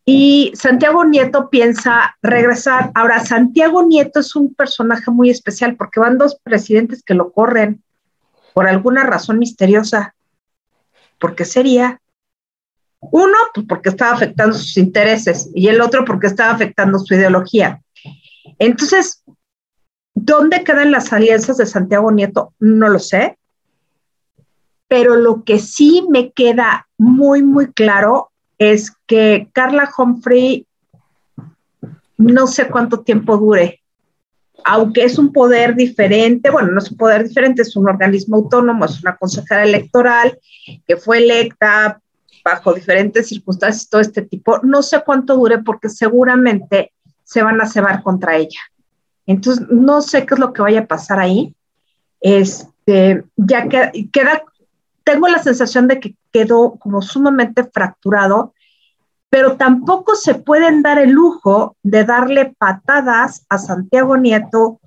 [0.06, 2.92] y Santiago Nieto piensa regresar.
[2.94, 7.82] Ahora, Santiago Nieto es un personaje muy especial porque van dos presidentes que lo corren
[8.54, 10.14] por alguna razón misteriosa.
[11.20, 12.02] ¿Por qué sería?
[13.00, 17.82] Uno, pues porque estaba afectando sus intereses y el otro porque estaba afectando su ideología.
[18.60, 19.24] Entonces,
[20.14, 22.54] ¿dónde quedan las alianzas de Santiago Nieto?
[22.60, 23.38] No lo sé.
[24.88, 30.68] Pero lo que sí me queda muy, muy claro es que Carla Humphrey
[32.18, 33.82] no sé cuánto tiempo dure,
[34.66, 38.86] aunque es un poder diferente, bueno, no es un poder diferente, es un organismo autónomo,
[38.86, 40.40] es una consejera electoral
[40.88, 42.00] que fue electa
[42.44, 46.94] bajo diferentes circunstancias, todo este tipo, no sé cuánto dure porque seguramente
[47.24, 48.60] se van a cebar contra ella.
[49.26, 51.56] Entonces, no sé qué es lo que vaya a pasar ahí.
[52.20, 54.44] Este, ya que, queda
[55.04, 58.54] tengo la sensación de que quedó como sumamente fracturado,
[59.30, 64.80] pero tampoco se pueden dar el lujo de darle patadas a Santiago Nieto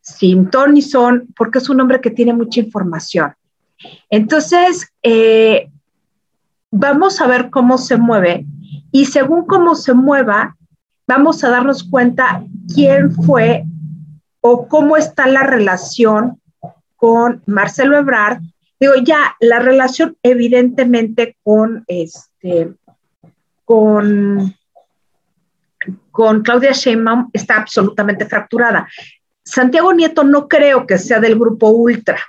[0.00, 3.34] sin ton ni son, porque es un hombre que tiene mucha información.
[4.10, 5.70] Entonces, eh,
[6.70, 8.46] vamos a ver cómo se mueve
[8.90, 10.56] y según cómo se mueva,
[11.08, 13.64] vamos a darnos cuenta quién fue
[14.40, 16.40] o cómo está la relación
[16.96, 18.40] con Marcelo Ebrard
[18.80, 22.74] Digo, ya la relación evidentemente con este,
[23.64, 24.54] con,
[26.12, 28.88] con Claudia Sheinbaum está absolutamente fracturada.
[29.44, 32.20] Santiago Nieto no creo que sea del grupo Ultra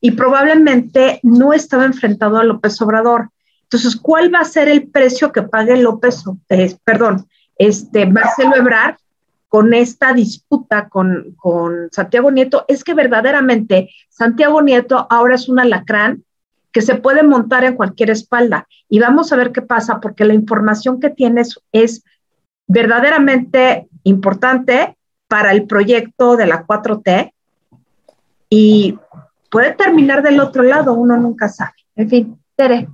[0.00, 3.28] y probablemente no estaba enfrentado a López Obrador.
[3.64, 7.28] Entonces, ¿cuál va a ser el precio que pague López, eh, perdón,
[7.58, 8.96] este Marcelo Ebrard
[9.48, 11.36] con esta disputa con,
[11.90, 16.24] Santiago Nieto es que verdaderamente Santiago Nieto ahora es un alacrán
[16.70, 18.68] que se puede montar en cualquier espalda.
[18.90, 22.04] Y vamos a ver qué pasa, porque la información que tienes es
[22.66, 24.96] verdaderamente importante
[25.28, 27.32] para el proyecto de la 4T
[28.50, 28.98] y
[29.50, 31.72] puede terminar del otro lado, uno nunca sabe.
[31.96, 32.88] En fin, Tere.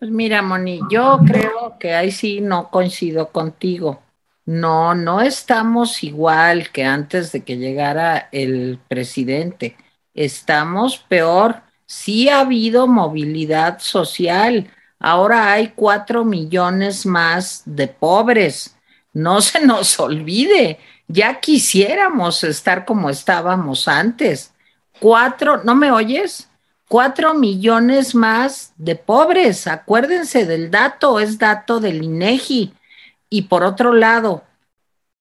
[0.00, 4.02] Pues mira, Moni, yo creo que ahí sí no coincido contigo.
[4.46, 9.76] No, no estamos igual que antes de que llegara el presidente.
[10.14, 11.60] Estamos peor.
[11.84, 14.70] Sí ha habido movilidad social.
[14.98, 18.78] Ahora hay cuatro millones más de pobres.
[19.12, 20.78] No se nos olvide,
[21.08, 24.54] ya quisiéramos estar como estábamos antes.
[24.98, 26.49] Cuatro, ¿no me oyes?
[26.90, 29.68] Cuatro millones más de pobres.
[29.68, 32.74] Acuérdense del dato, es dato del INEGI.
[33.28, 34.42] Y por otro lado,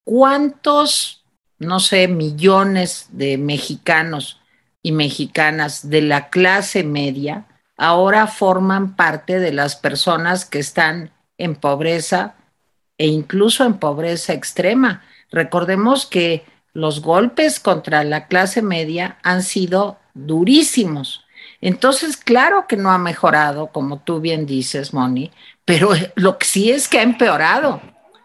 [0.03, 1.24] ¿cuántos,
[1.59, 4.41] no sé, millones de mexicanos
[4.82, 7.45] y mexicanas de la clase media
[7.78, 12.34] ahora forman parte de las personas que están en pobreza
[12.97, 15.03] e incluso en pobreza extrema?
[15.30, 21.28] Recordemos que los golpes contra la clase media han sido durísimos.
[21.62, 25.32] Entonces, claro que no ha mejorado, como tú bien dices, Moni,
[25.66, 27.82] pero lo que sí es que ha empeorado.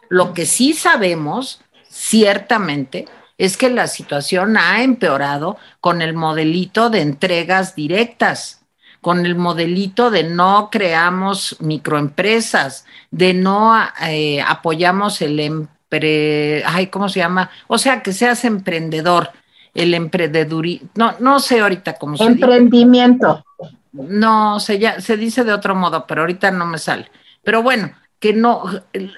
[0.09, 3.07] Lo que sí sabemos, ciertamente,
[3.39, 8.65] es que la situación ha empeorado con el modelito de entregas directas,
[9.01, 13.77] con el modelito de no creamos microempresas, de no
[14.07, 17.51] eh, apoyamos el empre, ay, ¿cómo se llama?
[17.67, 19.31] O sea, que seas emprendedor,
[19.75, 22.35] el emprendedurismo, no, no sé ahorita cómo se dice.
[22.35, 23.45] Emprendimiento.
[23.93, 27.11] No, se, ya, se dice de otro modo, pero ahorita no me sale.
[27.43, 27.93] Pero bueno,
[28.25, 28.63] que no,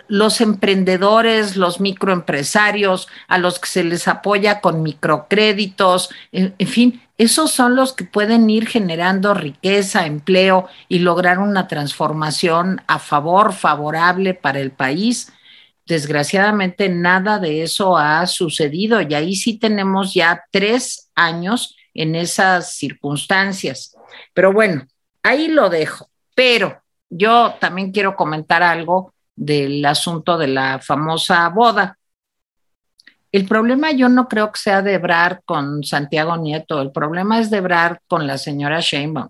[0.08, 7.52] los emprendedores, los microempresarios, a los que se les apoya con microcréditos, en, fin, esos
[7.52, 14.34] son los que pueden ir generando riqueza, empleo y lograr una transformación a favor, favorable
[14.34, 15.32] para el país.
[15.86, 22.74] Desgraciadamente nada de eso ha sucedido y ahí sí tenemos ya tres años en esas
[22.74, 23.96] circunstancias.
[24.34, 24.86] Pero bueno,
[25.22, 26.10] ahí lo dejo.
[26.34, 31.98] Pero yo también quiero comentar algo del asunto de la famosa boda.
[33.32, 37.50] El problema yo no creo que sea de Ebrard con Santiago Nieto, el problema es
[37.50, 37.62] de
[38.06, 39.28] con la señora Sheinbaum.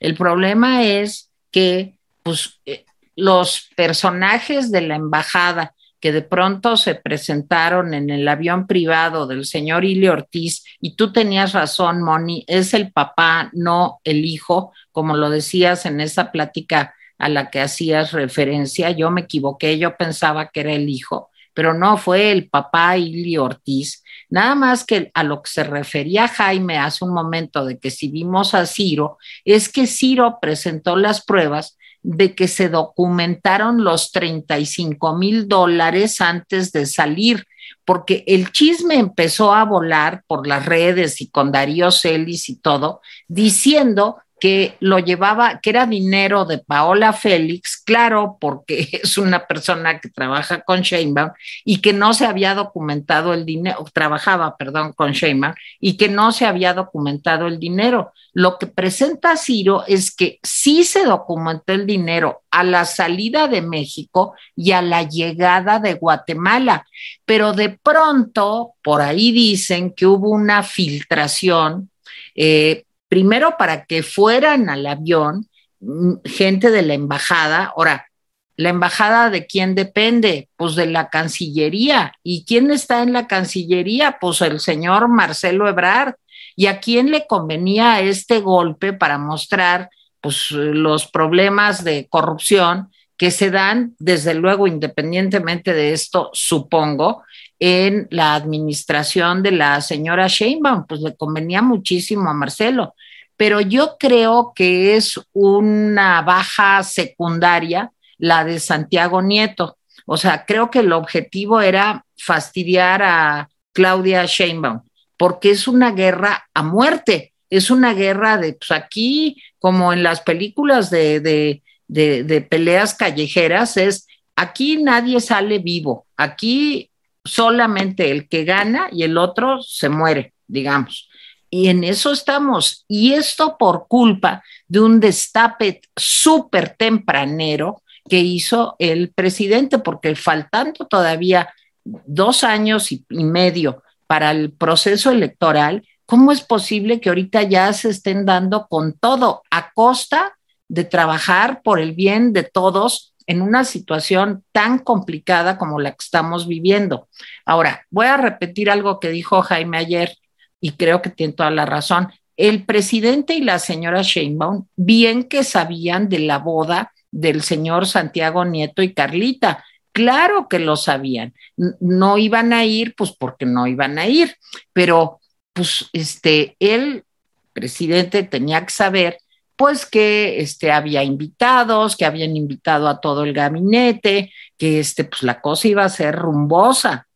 [0.00, 2.84] El problema es que pues, eh,
[3.16, 5.74] los personajes de la embajada
[6.04, 11.14] que de pronto se presentaron en el avión privado del señor Ili Ortiz, y tú
[11.14, 16.94] tenías razón, Moni, es el papá, no el hijo, como lo decías en esa plática
[17.16, 18.90] a la que hacías referencia.
[18.90, 23.38] Yo me equivoqué, yo pensaba que era el hijo, pero no fue el papá Ili
[23.38, 24.04] Ortiz.
[24.28, 28.08] Nada más que a lo que se refería Jaime hace un momento de que si
[28.08, 35.16] vimos a Ciro, es que Ciro presentó las pruebas de que se documentaron los 35
[35.16, 37.46] mil dólares antes de salir,
[37.86, 43.00] porque el chisme empezó a volar por las redes y con Darío Celis y todo,
[43.26, 50.00] diciendo que lo llevaba, que era dinero de Paola Félix, claro, porque es una persona
[50.00, 51.30] que trabaja con Sheinbaum
[51.64, 56.30] y que no se había documentado el dinero, trabajaba, perdón, con Sheinbaum y que no
[56.30, 58.12] se había documentado el dinero.
[58.34, 63.62] Lo que presenta Ciro es que sí se documentó el dinero a la salida de
[63.62, 66.86] México y a la llegada de Guatemala,
[67.24, 71.88] pero de pronto por ahí dicen que hubo una filtración.
[72.34, 72.84] Eh,
[73.14, 75.48] primero para que fueran al avión
[75.78, 77.72] mm, gente de la embajada.
[77.76, 78.08] Ahora,
[78.56, 80.48] ¿la embajada de quién depende?
[80.56, 82.12] Pues de la Cancillería.
[82.24, 84.18] ¿Y quién está en la Cancillería?
[84.20, 86.14] Pues el señor Marcelo Ebrard.
[86.56, 89.90] ¿Y a quién le convenía este golpe para mostrar
[90.20, 97.22] pues, los problemas de corrupción que se dan, desde luego, independientemente de esto, supongo,
[97.60, 102.94] en la administración de la señora Sheinbaum, pues le convenía muchísimo a Marcelo.
[103.36, 109.78] Pero yo creo que es una baja secundaria la de Santiago Nieto.
[110.06, 114.82] O sea, creo que el objetivo era fastidiar a Claudia Sheinbaum,
[115.16, 120.20] porque es una guerra a muerte, es una guerra de, pues aquí, como en las
[120.20, 124.06] películas de, de, de peleas callejeras, es
[124.36, 126.90] aquí nadie sale vivo, aquí
[127.24, 131.08] solamente el que gana y el otro se muere, digamos.
[131.54, 132.84] Y en eso estamos.
[132.88, 140.84] Y esto por culpa de un destape súper tempranero que hizo el presidente, porque faltando
[140.86, 147.72] todavía dos años y, medio para el proceso electoral, ¿cómo es posible que ahorita ya
[147.72, 150.36] se estén dando con todo a costa
[150.66, 156.04] de trabajar por el bien de todos en una situación tan complicada como la que
[156.04, 157.08] estamos viviendo.
[157.46, 160.18] Ahora, voy a repetir algo que dijo Jaime ayer
[160.64, 162.08] y creo que tiene toda la razón.
[162.38, 168.46] El presidente y la señora Sheinbaum bien que sabían de la boda del señor Santiago
[168.46, 169.62] Nieto y Carlita.
[169.92, 171.34] Claro que lo sabían.
[171.80, 174.36] No iban a ir, pues porque no iban a ir,
[174.72, 175.20] pero
[175.52, 177.04] pues este, el
[177.52, 179.18] presidente tenía que saber
[179.56, 185.24] pues que este, había invitados, que habían invitado a todo el gabinete, que este, pues
[185.24, 187.06] la cosa iba a ser rumbosa.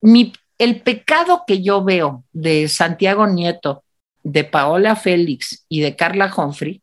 [0.00, 3.84] Mi, el pecado que yo veo de Santiago Nieto,
[4.22, 6.82] de Paola Félix y de Carla Humphrey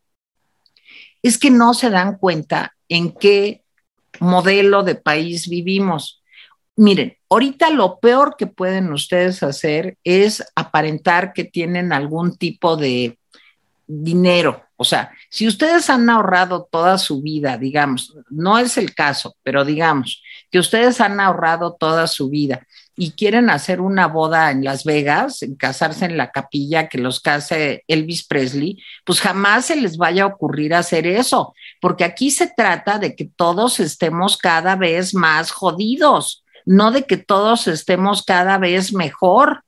[1.24, 3.64] es que no se dan cuenta en qué
[4.20, 6.22] modelo de país vivimos.
[6.76, 13.18] Miren, ahorita lo peor que pueden ustedes hacer es aparentar que tienen algún tipo de
[13.88, 14.64] dinero.
[14.78, 19.64] O sea, si ustedes han ahorrado toda su vida, digamos, no es el caso, pero
[19.64, 22.66] digamos que ustedes han ahorrado toda su vida
[22.96, 27.84] y quieren hacer una boda en Las Vegas, casarse en la capilla que los case
[27.88, 33.00] Elvis Presley, pues jamás se les vaya a ocurrir hacer eso, porque aquí se trata
[33.00, 38.94] de que todos estemos cada vez más jodidos, no de que todos estemos cada vez
[38.94, 39.64] mejor.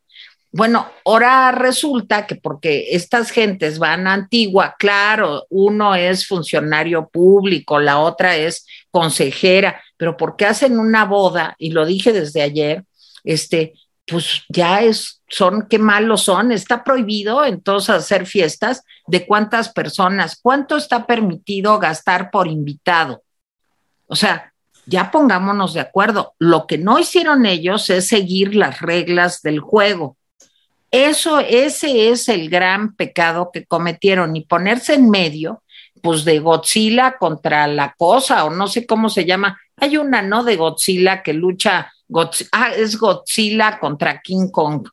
[0.52, 7.80] Bueno, ahora resulta que porque estas gentes van a Antigua, claro, uno es funcionario público,
[7.80, 12.84] la otra es consejera, pero porque hacen una boda, y lo dije desde ayer,
[13.24, 13.74] este,
[14.06, 20.40] pues ya es, son, qué malos son, está prohibido entonces hacer fiestas de cuántas personas,
[20.42, 23.24] cuánto está permitido gastar por invitado.
[24.08, 24.54] O sea,
[24.86, 30.18] ya pongámonos de acuerdo, lo que no hicieron ellos es seguir las reglas del juego
[30.94, 35.64] eso, ese es el gran pecado que cometieron y ponerse en medio,
[36.04, 40.44] pues de Godzilla contra la cosa, o no sé cómo se llama, Hay una, ¿no?
[40.44, 41.92] De Godzilla que lucha,
[42.52, 44.88] ah, es Godzilla contra King Kong.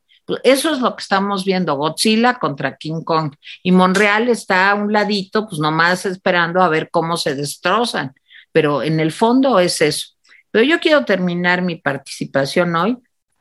[0.45, 3.35] Eso es lo que estamos viendo, Godzilla contra King Kong.
[3.63, 8.15] Y Monreal está a un ladito, pues nomás esperando a ver cómo se destrozan.
[8.53, 10.09] Pero en el fondo es eso.
[10.51, 12.99] Pero yo quiero terminar mi participación hoy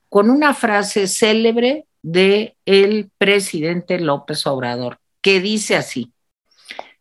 [0.10, 6.14] con una frase célebre de el presidente López Obrador, que dice así,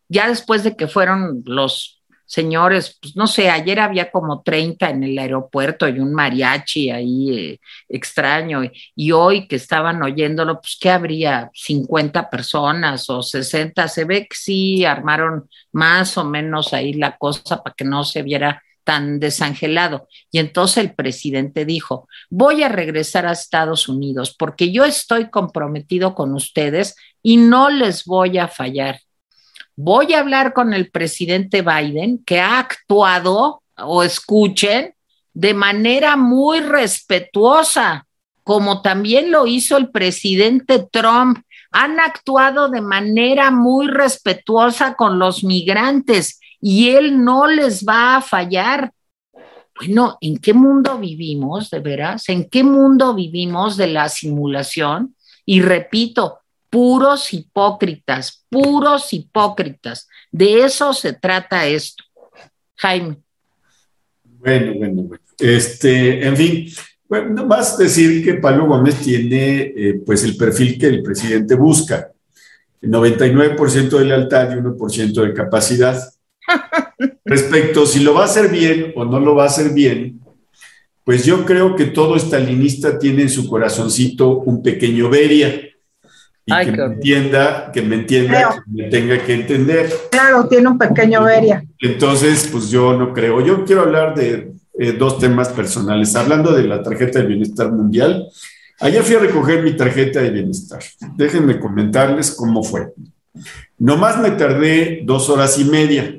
[0.09, 1.98] ya después de que fueron los
[2.29, 7.31] señores, pues no sé, ayer había como 30 en el aeropuerto y un mariachi ahí
[7.37, 8.61] eh, extraño,
[8.95, 14.37] y, hoy que estaban oyéndolo, pues que habría 50 personas o 60, se ve que
[14.37, 20.07] sí armaron más o menos ahí la cosa para que no se viera tan desangelado.
[20.31, 26.15] Y entonces el presidente dijo, voy a regresar a Estados Unidos porque yo estoy comprometido
[26.15, 29.01] con ustedes y no les voy a fallar
[29.81, 34.93] voy a hablar con el presidente Biden, que ha actuado, o escuchen,
[35.35, 38.05] de manera muy respetuosa,
[38.43, 41.39] como también lo hizo el presidente Trump.
[41.71, 48.21] Han actuado de manera muy respetuosa con los migrantes y él no les va a
[48.21, 48.91] fallar.
[49.77, 52.29] Bueno, ¿en qué mundo vivimos, de veras?
[52.29, 55.15] ¿En qué mundo vivimos de la simulación?
[55.47, 56.41] Y repito,
[56.71, 60.09] puros hipócritas, puros hipócritas.
[60.31, 62.05] De eso se trata esto.
[62.77, 63.17] Jaime.
[64.25, 65.25] Bueno, bueno, bueno.
[65.39, 66.73] Este, en fin,
[67.09, 71.55] bueno, no más decir que Pablo Gómez tiene eh, pues el perfil que el presidente
[71.55, 72.13] busca.
[72.83, 75.99] 99% de lealtad y 1% de capacidad.
[77.25, 80.21] Respecto si lo va a hacer bien o no lo va a hacer bien,
[81.05, 85.69] pues yo creo que todo estalinista tiene en su corazoncito un pequeño Beria
[86.49, 89.93] y que, me entienda, que me entienda, que me tenga que entender.
[90.11, 91.63] Claro, tiene un pequeño veria.
[91.79, 93.45] Entonces, pues yo no creo.
[93.45, 96.17] Yo quiero hablar de eh, dos temas personales.
[96.17, 98.27] Hablando de la tarjeta de bienestar mundial,
[98.81, 100.81] ayer fui a recoger mi tarjeta de bienestar.
[101.17, 102.95] Déjenme comentarles cómo fue.
[103.79, 106.19] Nomás me tardé dos horas y media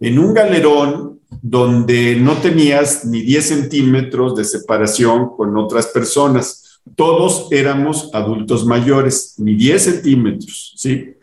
[0.00, 7.48] en un galerón donde no tenías ni 10 centímetros de separación con otras personas todos
[7.50, 11.14] éramos adultos mayores, ni 10 centímetros, ¿sí?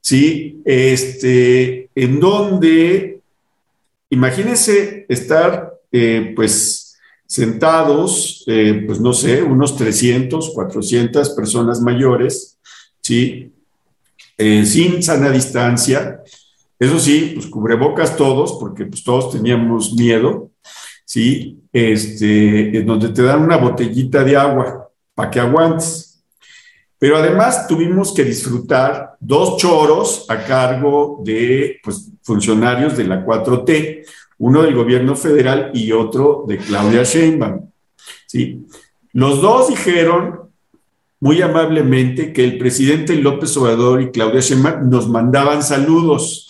[0.00, 3.20] Sí, este, en donde,
[4.10, 6.96] imagínense estar, eh, pues,
[7.26, 12.58] sentados, eh, pues, no sé, unos 300, 400 personas mayores,
[13.00, 13.52] ¿sí?
[14.38, 16.22] Eh, sin sana distancia,
[16.78, 20.52] eso sí, pues cubrebocas todos, porque pues todos teníamos miedo,
[21.04, 21.58] ¿sí?
[21.72, 24.77] Este, en donde te dan una botellita de agua,
[25.18, 26.22] para que aguantes.
[26.96, 34.06] Pero además tuvimos que disfrutar dos choros a cargo de pues, funcionarios de la 4T,
[34.38, 37.68] uno del gobierno federal y otro de Claudia Sheinbaum.
[38.26, 38.64] ¿sí?
[39.12, 40.52] Los dos dijeron
[41.18, 46.48] muy amablemente que el presidente López Obrador y Claudia Sheinbaum nos mandaban saludos.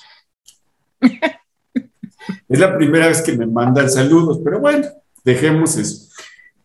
[1.01, 4.87] es la primera vez que me mandan saludos, pero bueno,
[5.25, 6.08] dejemos eso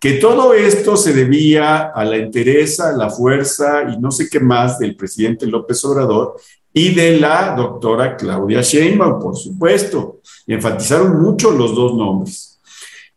[0.04, 4.78] que todo esto se debía a la entereza, la fuerza y no sé qué más
[4.78, 6.36] del presidente López Obrador
[6.74, 10.20] y de la doctora Claudia Sheinbaum, por supuesto.
[10.46, 12.60] Enfatizaron mucho los dos nombres.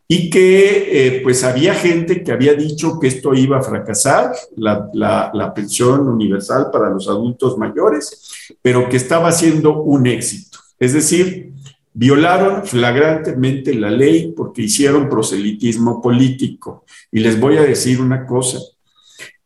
[0.06, 4.88] Y que eh, pues había gente que había dicho que esto iba a fracasar, la,
[4.94, 10.60] la pensión universal para los adultos mayores, pero que estaba siendo un éxito.
[10.78, 11.45] Es decir,
[11.98, 16.84] violaron flagrantemente la ley porque hicieron proselitismo político.
[17.10, 18.58] Y les voy a decir una cosa,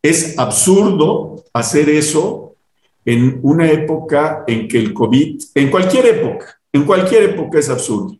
[0.01, 2.57] es absurdo hacer eso
[3.05, 8.17] en una época en que el COVID, en cualquier época, en cualquier época es absurdo,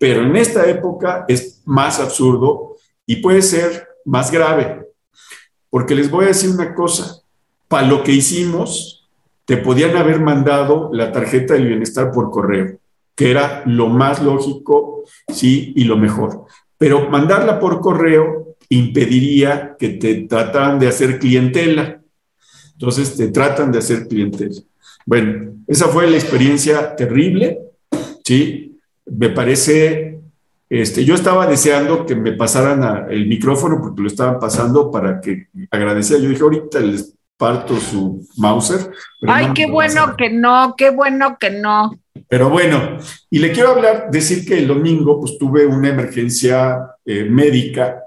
[0.00, 4.86] pero en esta época es más absurdo y puede ser más grave,
[5.68, 7.20] porque les voy a decir una cosa,
[7.68, 9.06] para lo que hicimos,
[9.44, 12.78] te podían haber mandado la tarjeta del bienestar por correo
[13.16, 16.44] que era lo más lógico, sí, y lo mejor.
[16.78, 22.00] Pero mandarla por correo impediría que te trataran de hacer clientela.
[22.72, 24.60] Entonces te tratan de hacer clientela.
[25.06, 27.58] Bueno, esa fue la experiencia terrible,
[28.24, 28.78] ¿sí?
[29.06, 30.18] Me parece,
[30.68, 35.46] este, yo estaba deseando que me pasaran el micrófono porque lo estaban pasando para que
[35.70, 36.18] agradecía.
[36.18, 38.90] Yo dije, ahorita les parto su Mauser.
[39.26, 41.92] Ay, qué bueno que no, qué bueno que no.
[42.28, 42.98] Pero bueno,
[43.30, 48.04] y le quiero hablar, decir que el domingo pues tuve una emergencia eh, médica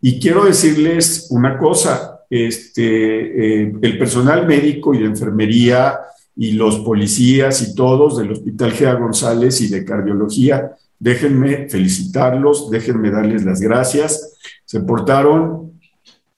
[0.00, 5.98] y quiero decirles una cosa, este, eh, el personal médico y de enfermería
[6.34, 10.72] y los policías y todos del Hospital Gea González y de cardiología
[11.02, 14.34] déjenme felicitarlos, déjenme darles las gracias.
[14.64, 15.80] Se portaron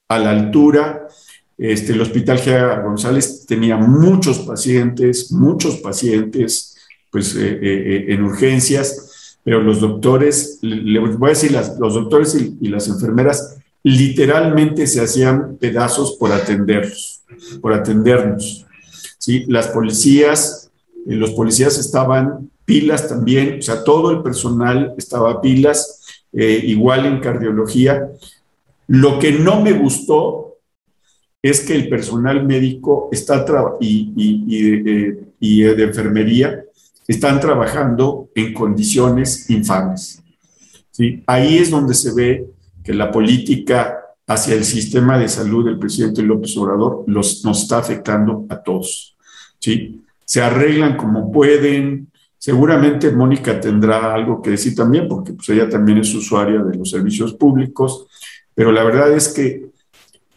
[0.09, 1.07] a la altura.
[1.59, 2.83] Este, el Hospital G.
[2.83, 6.74] González tenía muchos pacientes, muchos pacientes
[7.15, 12.67] pues, eh, eh, en urgencias, pero los doctores, les voy a decir, los doctores y,
[12.67, 17.23] las enfermeras literalmente se hacían pedazos por atenderlos,
[17.63, 18.67] por atendernos.
[19.17, 19.45] ¿sí?
[19.47, 20.73] Las policías,
[21.07, 26.01] eh, los policías estaban pilas también, o sea, todo el personal estaba pilas,
[26.33, 28.09] igual en cardiología.
[28.89, 30.57] Lo que no me gustó
[31.41, 33.47] es que el personal médico está
[33.79, 34.13] y,
[35.39, 36.65] y de enfermería
[37.07, 40.23] están trabajando en condiciones infames.
[40.91, 41.23] ¿sí?
[41.27, 42.47] Ahí es donde se ve
[42.83, 47.79] que la política hacia el sistema de salud del presidente López Obrador los, nos está
[47.79, 49.17] afectando a todos.
[49.59, 50.03] ¿sí?
[50.25, 52.09] Se arreglan como pueden.
[52.39, 56.91] Seguramente Mónica tendrá algo que decir también, porque pues, ella también es usuaria de los
[56.91, 58.07] servicios públicos,
[58.55, 59.74] pero la verdad es que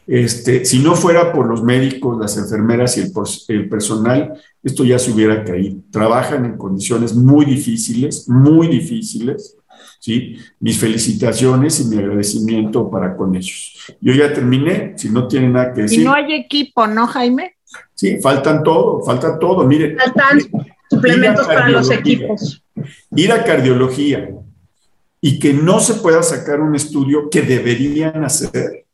[0.07, 3.01] este, si no fuera por los médicos, las enfermeras y
[3.49, 5.81] el, personal, esto ya se hubiera caído.
[5.91, 9.57] Trabajan en condiciones muy difíciles, muy difíciles.
[9.99, 10.37] ¿sí?
[10.61, 13.75] Mis felicitaciones y mi agradecimiento para con ellos.
[13.99, 15.99] Yo ya terminé, si no tienen nada que decir.
[15.99, 17.57] Y no hay equipo, ¿no, Jaime?
[17.93, 19.67] Sí, faltan todo, falta todo.
[19.67, 20.39] Mire, faltan
[20.89, 22.63] suplementos para los equipos.
[23.13, 24.29] Ir a cardiología
[25.19, 28.86] y que no se pueda sacar un estudio que deberían hacer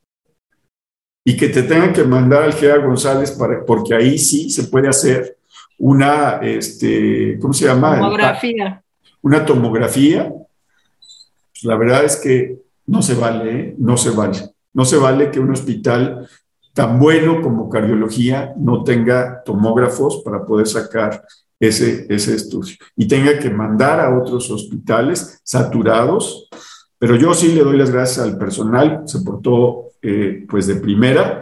[1.25, 4.89] y que te tengan que mandar al GEA González para, porque ahí sí se puede
[4.89, 5.37] hacer
[5.77, 7.97] una, este, ¿cómo se llama?
[7.97, 8.83] Tomografía.
[9.21, 10.33] Una tomografía.
[11.63, 13.75] La verdad es que no se vale, ¿eh?
[13.77, 14.37] no se vale.
[14.73, 16.27] No se vale que un hospital
[16.73, 21.23] tan bueno como cardiología no tenga tomógrafos para poder sacar
[21.59, 26.49] ese, ese estudio y tenga que mandar a otros hospitales saturados.
[26.97, 31.39] Pero yo sí le doy las gracias al personal, se portó eh, pues de primera,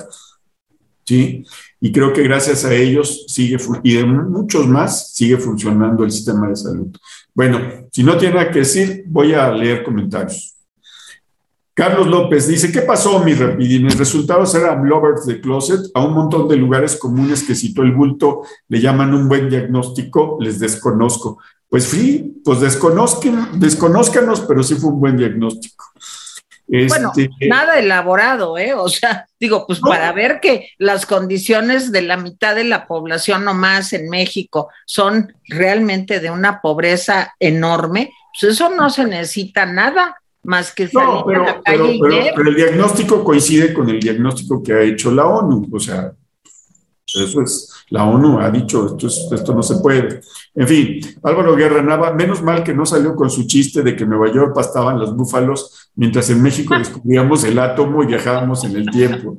[1.03, 1.43] ¿sí?
[1.79, 6.47] Y creo que gracias a ellos sigue, y de muchos más, sigue funcionando el sistema
[6.47, 6.95] de salud.
[7.33, 7.59] Bueno,
[7.91, 10.55] si no tiene nada que decir, voy a leer comentarios.
[11.73, 13.97] Carlos López dice, ¿qué pasó, mi rapidines?
[13.97, 18.43] Resultados eran Lovers de Closet, a un montón de lugares comunes que citó el bulto,
[18.67, 21.39] le llaman un buen diagnóstico, les desconozco.
[21.67, 25.85] Pues sí, pues desconozcan, desconozcanos, pero sí fue un buen diagnóstico
[26.88, 28.73] bueno, este, nada elaborado, ¿eh?
[28.73, 33.48] O sea, digo, pues para ver que las condiciones de la mitad de la población
[33.48, 39.65] o más en México son realmente de una pobreza enorme, pues eso no se necesita
[39.65, 43.99] nada más que salir pero, a la calle pero, pero el diagnóstico coincide con el
[43.99, 46.11] diagnóstico que ha hecho la ONU, o sea,
[47.15, 50.21] eso es, la ONU ha dicho, esto, esto no se puede.
[50.55, 54.03] En fin, Álvaro Guerra Nava, menos mal que no salió con su chiste de que
[54.03, 58.75] en Nueva York pastaban los búfalos, mientras en México descubríamos el átomo y viajábamos en
[58.75, 59.38] el tiempo.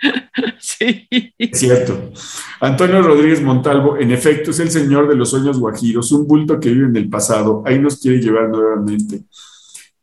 [0.60, 1.08] Sí.
[1.36, 2.12] Es cierto.
[2.60, 6.70] Antonio Rodríguez Montalvo, en efecto, es el señor de los sueños guajiros, un bulto que
[6.70, 7.62] vive en el pasado.
[7.66, 9.22] Ahí nos quiere llevar nuevamente.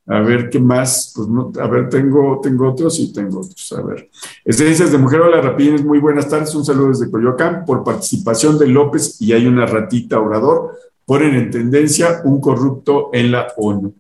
[0.07, 1.11] A ver, ¿qué más?
[1.15, 3.73] Pues no, a ver, tengo, tengo otros y tengo otros.
[3.73, 4.10] A ver.
[4.44, 6.53] Esencias de Mujer, hola Rapidines, muy buenas tardes.
[6.53, 7.65] Un saludo desde Coyoacán.
[7.65, 13.32] Por participación de López y hay una ratita orador, ponen en tendencia un corrupto en
[13.32, 13.95] la ONU.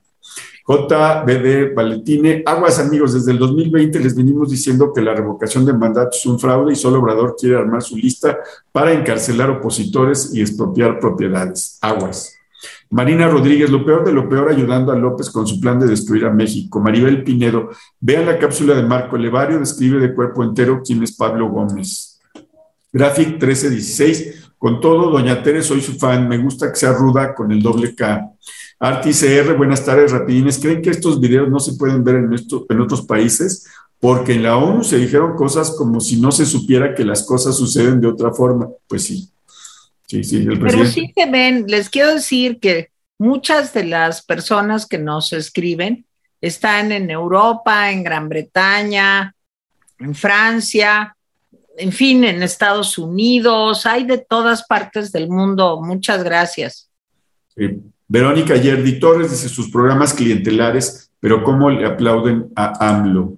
[0.67, 6.17] JBD Valetine, aguas amigos, desde el 2020 les venimos diciendo que la revocación de mandato
[6.17, 8.39] es un fraude y solo Obrador quiere armar su lista
[8.71, 11.77] para encarcelar opositores y expropiar propiedades.
[11.81, 12.34] Aguas.
[12.95, 16.23] Marina Rodríguez, lo peor de lo peor ayudando a López con su plan de destruir
[16.23, 16.79] a México.
[16.79, 17.69] Maribel Pinedo,
[17.99, 22.21] vean la cápsula de Marco Levario, describe de cuerpo entero quién es Pablo Gómez.
[22.93, 27.51] Graphic 1316, con todo, doña Tere, soy su fan, me gusta que sea ruda con
[27.51, 28.31] el doble K.
[28.79, 30.57] CR, buenas tardes, rapidines.
[30.57, 33.67] ¿Creen que estos videos no se pueden ver en otros países?
[33.99, 37.57] Porque en la ONU se dijeron cosas como si no se supiera que las cosas
[37.57, 38.69] suceden de otra forma.
[38.87, 39.29] Pues sí,
[40.07, 44.97] Sí, sí, Pero sí se ven, les quiero decir que muchas de las personas que
[44.97, 46.05] nos escriben
[46.41, 49.33] están en Europa, en Gran Bretaña,
[49.97, 51.15] en Francia,
[51.77, 55.81] en fin, en Estados Unidos, hay de todas partes del mundo.
[55.81, 56.89] Muchas gracias.
[58.07, 63.37] Verónica Yerdi Torres dice sus programas clientelares, pero ¿cómo le aplauden a AMLO?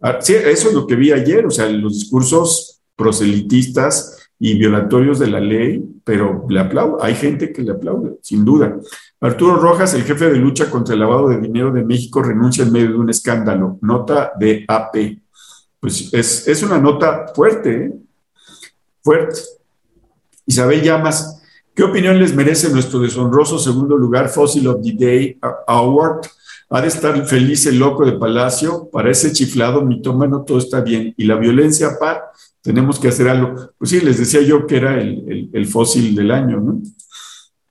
[0.00, 5.18] Ah, sí, eso es lo que vi ayer, o sea, los discursos proselitistas y violatorios
[5.18, 7.02] de la ley, pero le aplaudo.
[7.02, 8.76] Hay gente que le aplaude, sin duda.
[9.20, 12.72] Arturo Rojas, el jefe de lucha contra el lavado de dinero de México, renuncia en
[12.72, 13.78] medio de un escándalo.
[13.80, 15.18] Nota de AP.
[15.80, 17.92] Pues es, es una nota fuerte, ¿eh?
[19.02, 19.40] fuerte.
[20.46, 21.36] Isabel Llamas,
[21.76, 26.22] ¿Qué opinión les merece nuestro deshonroso segundo lugar, Fossil of the Day Award?
[26.70, 31.12] Ha de estar feliz el loco de Palacio, para ese chiflado mitómano todo está bien.
[31.18, 32.22] Y la violencia, par,
[32.66, 33.54] tenemos que hacer algo.
[33.78, 36.82] Pues sí, les decía yo que era el, el fósil del año, ¿no?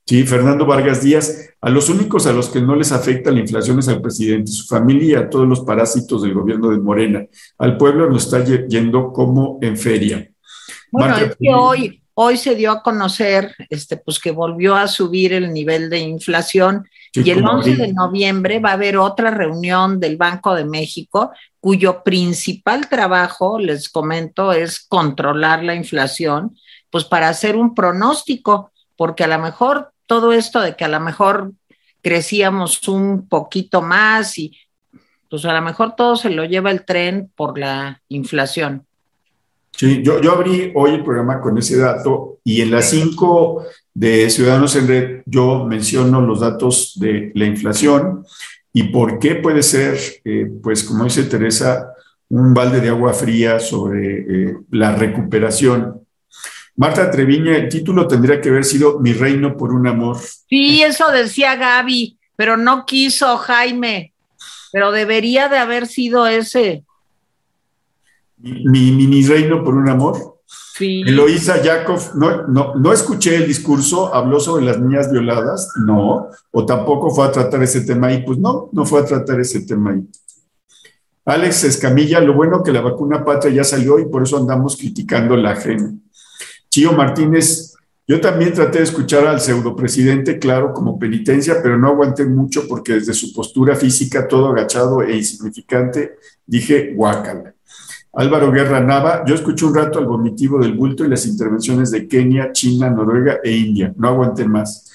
[0.08, 3.80] Sí, Fernando Vargas Díaz, a los únicos a los que no les afecta la inflación
[3.80, 7.26] es al presidente, su familia y a todos los parásitos del gobierno de Morena.
[7.58, 10.30] Al pueblo nos está yendo como en feria.
[10.92, 15.34] Bueno, es que hoy, hoy se dio a conocer este, pues que volvió a subir
[15.34, 20.18] el nivel de inflación y el 11 de noviembre va a haber otra reunión del
[20.18, 26.56] Banco de México cuyo principal trabajo, les comento, es controlar la inflación,
[26.92, 31.00] pues para hacer un pronóstico, porque a lo mejor todo esto de que a lo
[31.00, 31.54] mejor
[32.02, 34.56] crecíamos un poquito más y
[35.30, 38.86] pues a lo mejor todo se lo lleva el tren por la inflación.
[39.72, 43.66] Sí, yo, yo abrí hoy el programa con ese dato y en las cinco
[43.96, 48.24] de Ciudadanos en Red yo menciono los datos de la inflación
[48.72, 51.94] y por qué puede ser, eh, pues como dice Teresa,
[52.30, 56.06] un balde de agua fría sobre eh, la recuperación
[56.78, 60.18] Marta Treviña, el título tendría que haber sido Mi reino por un amor.
[60.50, 64.14] Sí, eso decía Gaby, pero no quiso Jaime,
[64.74, 66.84] pero debería de haber sido ese.
[68.38, 70.35] Mi, mi, reino por un amor.
[70.78, 71.04] Sí.
[71.06, 76.66] Eloísa Yakov, no, no, no escuché el discurso, habló sobre las niñas violadas, no, o
[76.66, 79.92] tampoco fue a tratar ese tema ahí, pues no, no fue a tratar ese tema
[79.92, 80.06] ahí.
[81.24, 85.38] Alex Escamilla, lo bueno que la vacuna patria ya salió y por eso andamos criticando
[85.38, 85.94] la ajena.
[86.70, 87.74] Chío Martínez,
[88.06, 92.96] yo también traté de escuchar al pseudopresidente, claro, como penitencia, pero no aguanté mucho porque
[92.96, 97.55] desde su postura física, todo agachado e insignificante, dije, guácala.
[98.16, 102.08] Álvaro Guerra Nava, yo escuché un rato al vomitivo del bulto y las intervenciones de
[102.08, 103.94] Kenia, China, Noruega e India.
[103.98, 104.92] No aguanté más.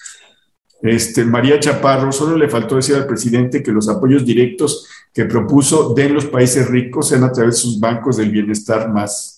[0.83, 5.93] Este, María Chaparro, solo le faltó decir al presidente que los apoyos directos que propuso
[5.95, 9.37] den los países ricos sean a través de sus bancos del bienestar más.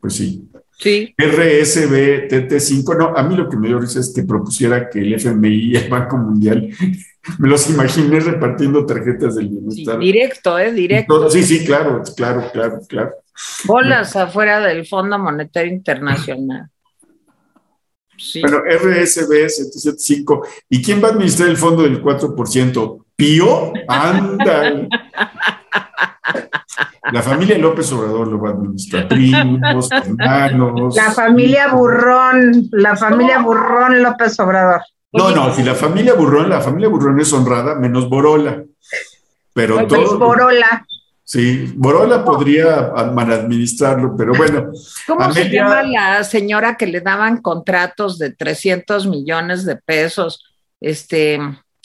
[0.00, 0.48] Pues sí,
[0.78, 1.14] Sí.
[1.16, 5.14] RSB, TT5, no, a mí lo que me dio risa es que propusiera que el
[5.14, 6.68] FMI y el Banco Mundial,
[7.38, 9.98] me los imaginé repartiendo tarjetas del bienestar.
[9.98, 10.72] directo, ¿eh?
[10.72, 11.30] Directo.
[11.30, 13.12] sí, sí, claro, claro, claro, claro.
[13.64, 16.68] Bolas afuera del Fondo Monetario Internacional.
[18.40, 20.46] Bueno, RSB 775.
[20.68, 23.04] ¿Y quién va a administrar el fondo del 4%?
[23.16, 23.72] ¿Pío?
[23.88, 24.88] Anda.
[27.12, 30.96] La familia López Obrador lo va a administrar, primos, hermanos.
[30.96, 34.80] La familia Burrón, la familia Burrón López Obrador.
[35.12, 38.64] No, no, si la familia Burrón, la familia Burrón es honrada, menos Borola.
[39.52, 40.18] Pero todo.
[40.18, 40.86] Borola.
[41.26, 44.72] Sí, Borola podría administrarlo, pero bueno.
[45.06, 50.44] ¿Cómo se llama la señora que le daban contratos de 300 millones de pesos?
[50.80, 51.38] Este.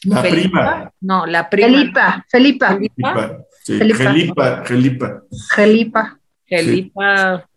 [0.04, 0.92] La prima.
[1.00, 1.68] No, la prima.
[1.70, 2.78] Felipa, Felipa.
[2.78, 3.46] Felipa.
[3.66, 5.22] Gelipa, Gelipa.
[5.56, 6.20] Gelipa.
[6.46, 7.50] Gelipa.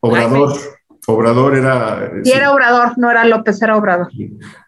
[0.00, 0.77] Obrador.
[1.10, 2.12] Obrador era.
[2.22, 4.08] Y era Obrador, no era López, era Obrador.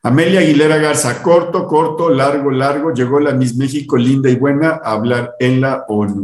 [0.03, 4.93] Amelia Aguilera Garza, corto, corto, largo, largo, llegó la Miss México linda y buena a
[4.93, 6.23] hablar en la ONU.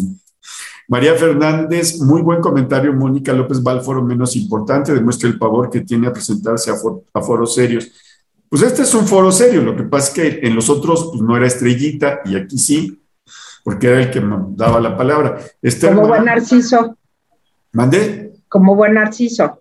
[0.89, 2.95] María Fernández, muy buen comentario.
[2.95, 7.21] Mónica López va al foro menos importante, demuestra el pavor que tiene a presentarse a,
[7.21, 7.91] foros serios.
[8.49, 11.21] Pues este es un foro serio, lo que pasa es que en los otros pues,
[11.21, 13.03] no era estrellita y aquí sí
[13.63, 15.41] porque era el que me daba la palabra.
[15.83, 16.97] Como buen narciso.
[17.73, 18.33] ¿Mandé?
[18.49, 19.61] Como buen narciso.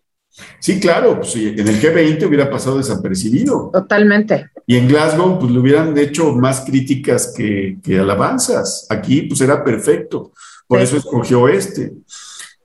[0.60, 3.70] Sí, claro, pues, en el G20 hubiera pasado desapercibido.
[3.72, 4.50] Totalmente.
[4.68, 8.88] Y en Glasgow, pues le hubieran hecho más críticas que, alabanzas.
[8.90, 10.32] Aquí, pues era perfecto.
[10.68, 11.94] Por eso escogió este.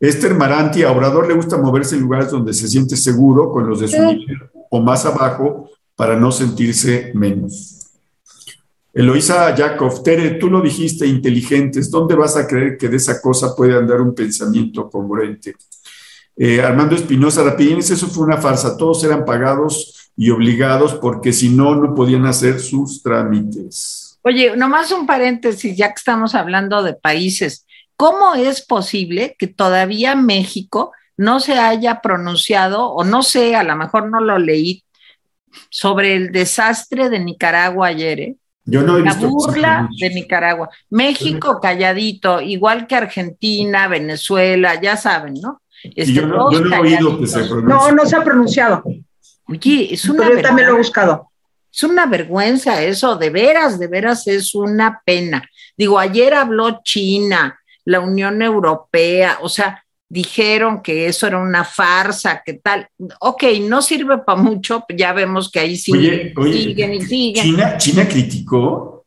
[0.00, 3.80] Esther Maranti, a Obrador le gusta moverse en lugares donde se siente seguro con los
[3.80, 4.38] de su nivel
[4.70, 7.76] o más abajo para no sentirse menos.
[8.94, 13.54] Eloisa Yakov, Tere, tú lo dijiste, inteligentes, ¿dónde vas a creer que de esa cosa
[13.54, 15.54] puede andar un pensamiento congruente?
[16.36, 21.48] Eh, Armando Espinosa Rapidines, eso fue una farsa, todos eran pagados y obligados porque si
[21.48, 24.18] no, no podían hacer sus trámites.
[24.22, 27.66] Oye, nomás un paréntesis, ya que estamos hablando de países,
[27.96, 33.76] ¿cómo es posible que todavía México no se haya pronunciado, o no sé, a lo
[33.76, 34.84] mejor no lo leí,
[35.68, 38.20] sobre el desastre de Nicaragua ayer?
[38.20, 38.36] ¿eh?
[38.66, 40.70] la burla de Nicaragua.
[40.90, 45.59] México calladito, igual que Argentina, Venezuela, ya saben, ¿no?
[45.82, 47.68] Este, yo, no, he oído que se pronuncie.
[47.68, 48.82] No, no se ha pronunciado.
[49.46, 51.30] Oye, es una Pero yo también lo he buscado.
[51.72, 55.48] Es una vergüenza eso, de veras, de veras es una pena.
[55.76, 62.42] Digo, ayer habló China, la Unión Europea, o sea, dijeron que eso era una farsa,
[62.44, 62.88] que tal.
[63.20, 67.44] Ok, no sirve para mucho, ya vemos que ahí siguen, siguen y siguen.
[67.44, 69.06] ¿China, ¿China criticó?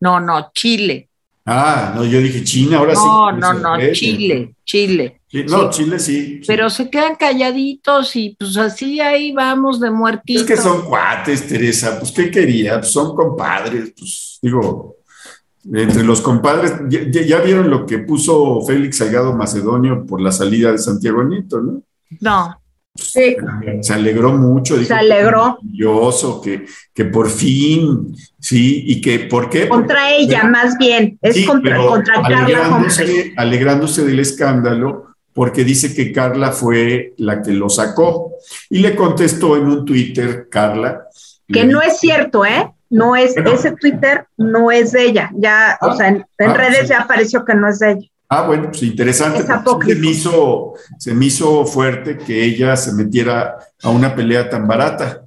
[0.00, 1.09] No, no, Chile.
[1.52, 3.02] Ah, no, yo dije China, ahora sí.
[3.04, 5.20] No, no, no, Chile, Chile.
[5.48, 10.42] no, Chile sí, Pero se quedan calladitos y pues así ahí vamos de muertitos.
[10.42, 12.78] Es que son cuates, Teresa, pues ¿qué quería?
[12.78, 14.98] Pues, son compadres, pues digo,
[15.72, 20.78] entre los compadres, ya, vieron lo que puso Félix Salgado Macedonio por la salida de
[20.78, 21.82] Santiago Nieto, ¿no?
[22.20, 22.59] No.
[22.94, 23.36] Sí.
[23.80, 24.82] Se alegró mucho.
[24.82, 25.58] se alegró.
[25.62, 29.68] Maravilloso, que, que por fin, sí, y que, ¿por qué?
[29.68, 32.86] Contra ella, más bien, es contra, contra Carla.
[33.36, 38.32] Alegrándose del escándalo, porque dice que Carla fue la que lo sacó.
[38.68, 41.06] Y le contestó en un Twitter, Carla.
[41.46, 42.70] Que no es cierto, ¿eh?
[42.90, 46.88] no es, ese Twitter no es de ella, ya, o ah, sea, en, ah, redes
[46.88, 48.08] ya apareció que no es de ella.
[48.32, 49.42] Ah, bueno, pues interesante.
[49.42, 54.68] Se me, hizo, se me hizo fuerte que ella se metiera a una pelea tan
[54.68, 55.24] barata.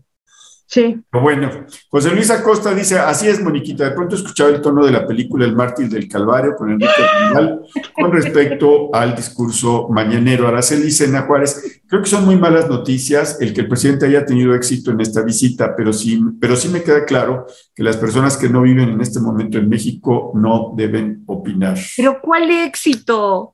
[0.74, 1.00] Sí.
[1.12, 1.52] bueno,
[1.88, 5.46] José Luis Acosta dice, así es, Moniquita, de pronto escuchaba el tono de la película
[5.46, 6.92] El mártir del Calvario con Enrique
[7.30, 7.62] Vidal
[7.94, 10.48] con respecto al discurso mañanero.
[10.48, 14.56] Araceli Sena Juárez, creo que son muy malas noticias el que el presidente haya tenido
[14.56, 17.46] éxito en esta visita, pero sí, pero sí me queda claro
[17.76, 21.78] que las personas que no viven en este momento en México no deben opinar.
[21.96, 23.54] Pero ¿cuál éxito?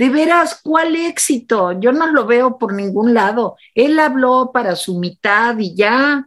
[0.00, 1.78] De veras, ¿cuál éxito?
[1.78, 3.56] Yo no lo veo por ningún lado.
[3.74, 6.26] Él habló para su mitad y ya.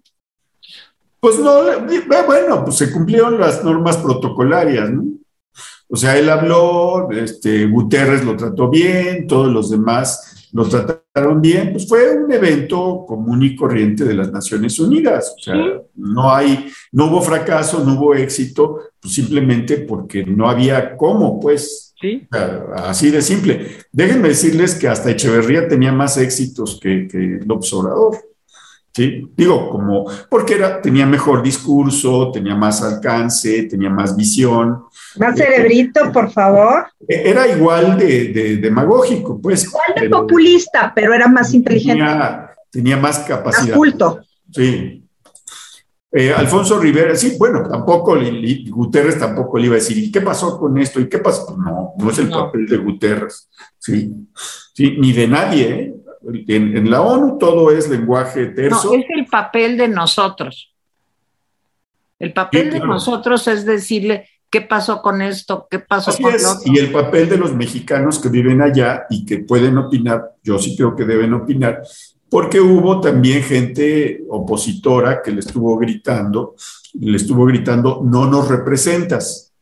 [1.24, 5.06] Pues no, eh, bueno, pues se cumplieron las normas protocolarias, ¿no?
[5.88, 11.72] O sea, él habló, este, Guterres lo trató bien, todos los demás lo trataron bien,
[11.72, 15.34] pues fue un evento común y corriente de las Naciones Unidas.
[15.38, 15.56] O sea,
[15.95, 21.95] no hay, no hubo fracaso, no hubo éxito, pues simplemente porque no había cómo, pues.
[22.02, 22.28] Sí.
[22.76, 23.78] así de simple.
[23.94, 28.18] Déjenme decirles que hasta Echeverría tenía más éxitos que, que López Obrador.
[28.94, 29.28] ¿Sí?
[29.36, 34.84] Digo, como, porque era, tenía mejor discurso, tenía más alcance, tenía más visión.
[35.18, 36.88] Más cerebrito, por favor.
[37.07, 39.65] E-, era igual de, demagógico, pues.
[39.65, 42.03] Igual de populista, pero era más inteligente.
[42.72, 43.68] Tenía, más capacidad.
[43.68, 44.22] Más culto.
[44.52, 44.99] Sí.
[46.15, 48.15] Eh, Alfonso Rivera, sí, bueno, tampoco,
[48.70, 50.99] Guterres tampoco le iba a decir, ¿y qué pasó con esto?
[50.99, 51.48] ¿Y qué pasó?
[51.48, 53.49] Pues no, no es el papel de Guterres,
[53.80, 54.28] sí,
[54.76, 55.95] sí, ni de nadie, ¿eh?
[56.26, 58.91] En, la ONU todo es lenguaje terso.
[58.91, 60.74] No, es el papel de nosotros.
[62.20, 66.62] El papel de nosotros es decirle qué pasó con esto, qué pasó con es.
[66.66, 70.78] Y el papel de los mexicanos que viven allá y que pueden opinar, yo sí
[70.78, 71.82] creo que deben opinar,
[72.30, 76.56] porque hubo también gente opositora que le estuvo gritando,
[76.94, 79.53] le estuvo gritando, no nos representas.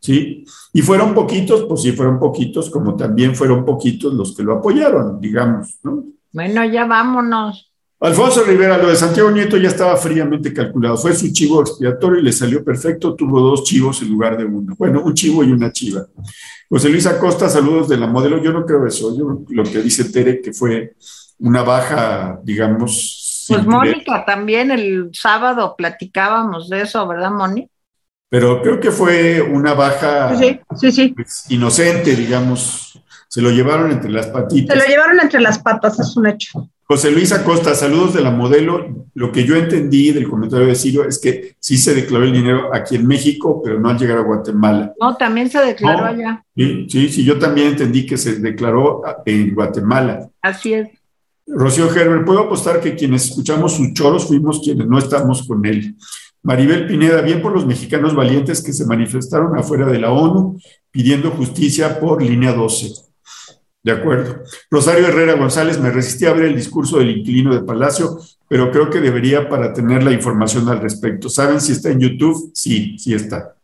[0.00, 0.44] ¿Sí?
[0.72, 5.20] Y fueron poquitos, pues sí, fueron poquitos, como también fueron poquitos los que lo apoyaron,
[5.20, 6.04] digamos, ¿no?
[6.32, 7.70] Bueno, ya vámonos.
[8.02, 10.96] Alfonso Rivera, lo de Santiago Nieto ya estaba fríamente calculado.
[10.96, 13.14] Fue su chivo expiatorio y le salió perfecto.
[13.14, 14.74] Tuvo dos chivos en lugar de uno.
[14.78, 16.06] Bueno, un chivo y una chiva.
[16.70, 18.42] José Luis Acosta, saludos de la modelo.
[18.42, 19.14] Yo no creo eso.
[19.18, 20.94] Yo lo que dice Tere, que fue
[21.40, 23.44] una baja, digamos.
[23.48, 27.70] Pues Mónica también el sábado platicábamos de eso, ¿verdad, Mónica?
[28.30, 32.86] Pero creo que fue una baja pues, inocente, digamos.
[33.28, 34.76] Se lo llevaron entre las patitas.
[34.76, 36.68] Se lo llevaron entre las patas, es un hecho.
[36.84, 39.06] José Luis Acosta, saludos de la modelo.
[39.14, 42.74] Lo que yo entendí del comentario de Ciro es que sí se declaró el dinero
[42.74, 44.92] aquí en México, pero no al llegar a Guatemala.
[45.00, 46.44] No, también se declaró allá.
[46.56, 50.28] Sí, sí, sí, yo también entendí que se declaró en Guatemala.
[50.42, 50.88] Así es.
[51.46, 55.96] Rocío Gerber, puedo apostar que quienes escuchamos sus choros fuimos quienes no estamos con él.
[56.42, 60.58] Maribel Pineda, bien por los mexicanos valientes que se manifestaron afuera de la ONU
[60.90, 62.92] pidiendo justicia por línea 12.
[63.82, 64.42] De acuerdo.
[64.70, 68.18] Rosario Herrera González, me resistí a ver el discurso del inquilino de Palacio,
[68.48, 71.28] pero creo que debería para tener la información al respecto.
[71.28, 72.50] ¿Saben si está en YouTube?
[72.54, 73.54] Sí, sí está.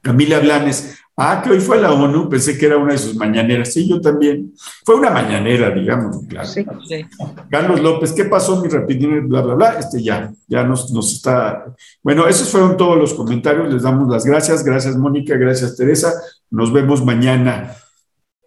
[0.00, 3.14] Camila Blanes, Ah, que hoy fue a la ONU, pensé que era una de sus
[3.16, 3.72] mañaneras.
[3.72, 4.54] Sí, yo también.
[4.84, 6.48] Fue una mañanera, digamos, claro.
[6.48, 7.04] Sí, sí.
[7.50, 9.28] Carlos López, ¿qué pasó, mi rapidín?
[9.28, 9.78] Bla, bla, bla.
[9.78, 11.66] Este ya, ya nos, nos está.
[12.02, 13.72] Bueno, esos fueron todos los comentarios.
[13.72, 14.64] Les damos las gracias.
[14.64, 15.36] Gracias, Mónica.
[15.36, 16.14] Gracias, Teresa.
[16.50, 17.76] Nos vemos mañana.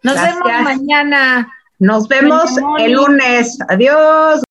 [0.01, 1.47] Nos vemos mañana.
[1.77, 3.59] Nos vemos el lunes.
[3.69, 4.41] Adiós.